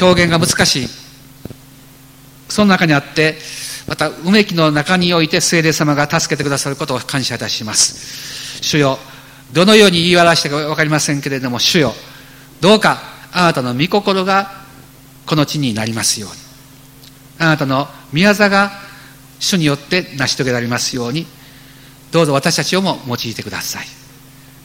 [0.01, 0.87] 表現が難しい。
[2.49, 3.37] その中にあって、
[3.87, 8.61] また、うめきの中において聖霊様が助けてくださることを感謝いたします。
[8.61, 8.97] 主よ、
[9.53, 11.93] どのように言い表してか分かりませんけれども、主よ、
[12.59, 12.99] どうか
[13.31, 14.51] あなたの御心が
[15.25, 16.37] この地になりますように。
[17.39, 18.71] あなたの宮座が
[19.39, 21.25] 主によって成し遂げられますように、
[22.11, 23.87] どうぞ私たちをも用いてください。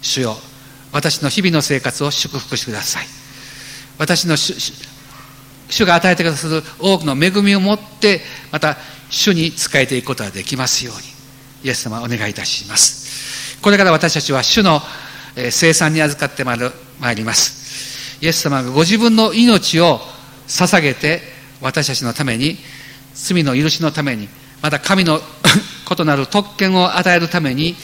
[0.00, 0.36] 主よ、
[0.92, 3.06] 私の日々の生活を祝福してください。
[3.98, 8.20] 私の主が与えてくださる多くの恵みを持って、
[8.50, 8.76] また
[9.10, 11.02] 主に仕えていくことができますように、
[11.64, 13.60] イエス様お願いいたします。
[13.62, 14.80] これから私たちは主の
[15.50, 16.54] 生産に預かってま
[17.12, 18.18] いります。
[18.20, 20.00] イエス様がご自分の命を
[20.46, 21.22] 捧げて、
[21.60, 22.58] 私たちのために、
[23.14, 24.28] 罪の許しのために、
[24.60, 25.20] また神の
[25.90, 27.76] 異なる特権を与えるために、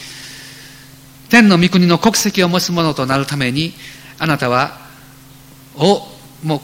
[1.29, 3.73] 天の御国の国籍を持つ者となるために、
[4.17, 4.79] あなたは、
[5.75, 6.07] を、
[6.43, 6.59] もう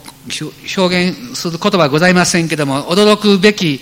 [0.80, 3.80] 表現する言葉はございませんけれども、驚くべき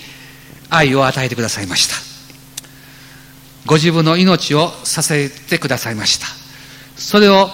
[0.70, 1.97] 愛を与えてくださいました。
[3.66, 6.26] ご自分の命を支えてくださいました。
[6.97, 7.49] それを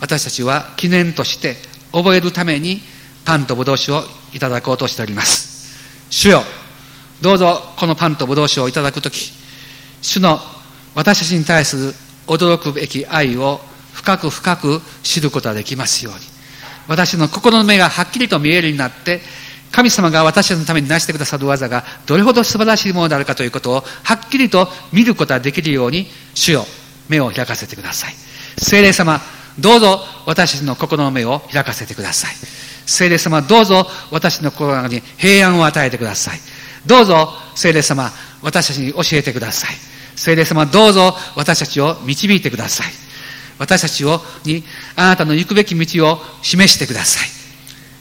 [0.00, 1.56] 私たちは記念として
[1.92, 2.80] 覚えるために
[3.24, 5.76] パンとブドウ酒をいただこうとしております。
[6.10, 6.42] 主よ、
[7.20, 9.32] どうぞこのパンとブドウ酒をいただくとき、
[10.00, 10.38] 主の
[10.94, 11.94] 私たちに対する
[12.28, 13.60] 驚くべき愛を
[13.92, 16.20] 深く深く知ることができますように。
[16.86, 19.20] 私の心の目がはっきりと見えるようになって、
[19.70, 26.66] 神様が私たちのために成してくださる技がどれほど素晴らしいものであるかということをはっきりと見ることができるように、主よ、
[27.08, 28.14] 目を開かせてください。
[28.56, 29.20] 聖霊様、
[29.58, 32.34] どうぞ私たちの心の目を開かせてください。
[32.86, 36.40] 聖霊様、どうぞ私の心の中に平安を与えてください。
[36.86, 38.10] どうぞ聖霊様、
[38.42, 39.97] 私たちに教えてください。
[40.18, 42.92] 聖霊様、どうぞ私たちを導いてください。
[43.58, 44.64] 私たちを、に、
[44.96, 47.28] あなたの行くべき道を示してください。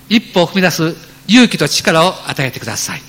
[0.09, 0.95] 一歩を踏み出す
[1.27, 3.01] 勇気と力を与えてください。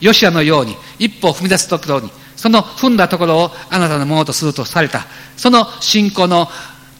[0.00, 5.06] ヨシアのように、一歩を踏み出すところに、その踏んだところをあなたのものとするとされた、
[5.36, 6.48] その信仰の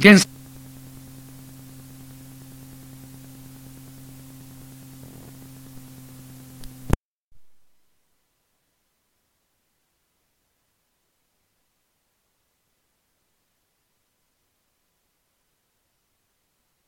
[0.00, 0.31] 原則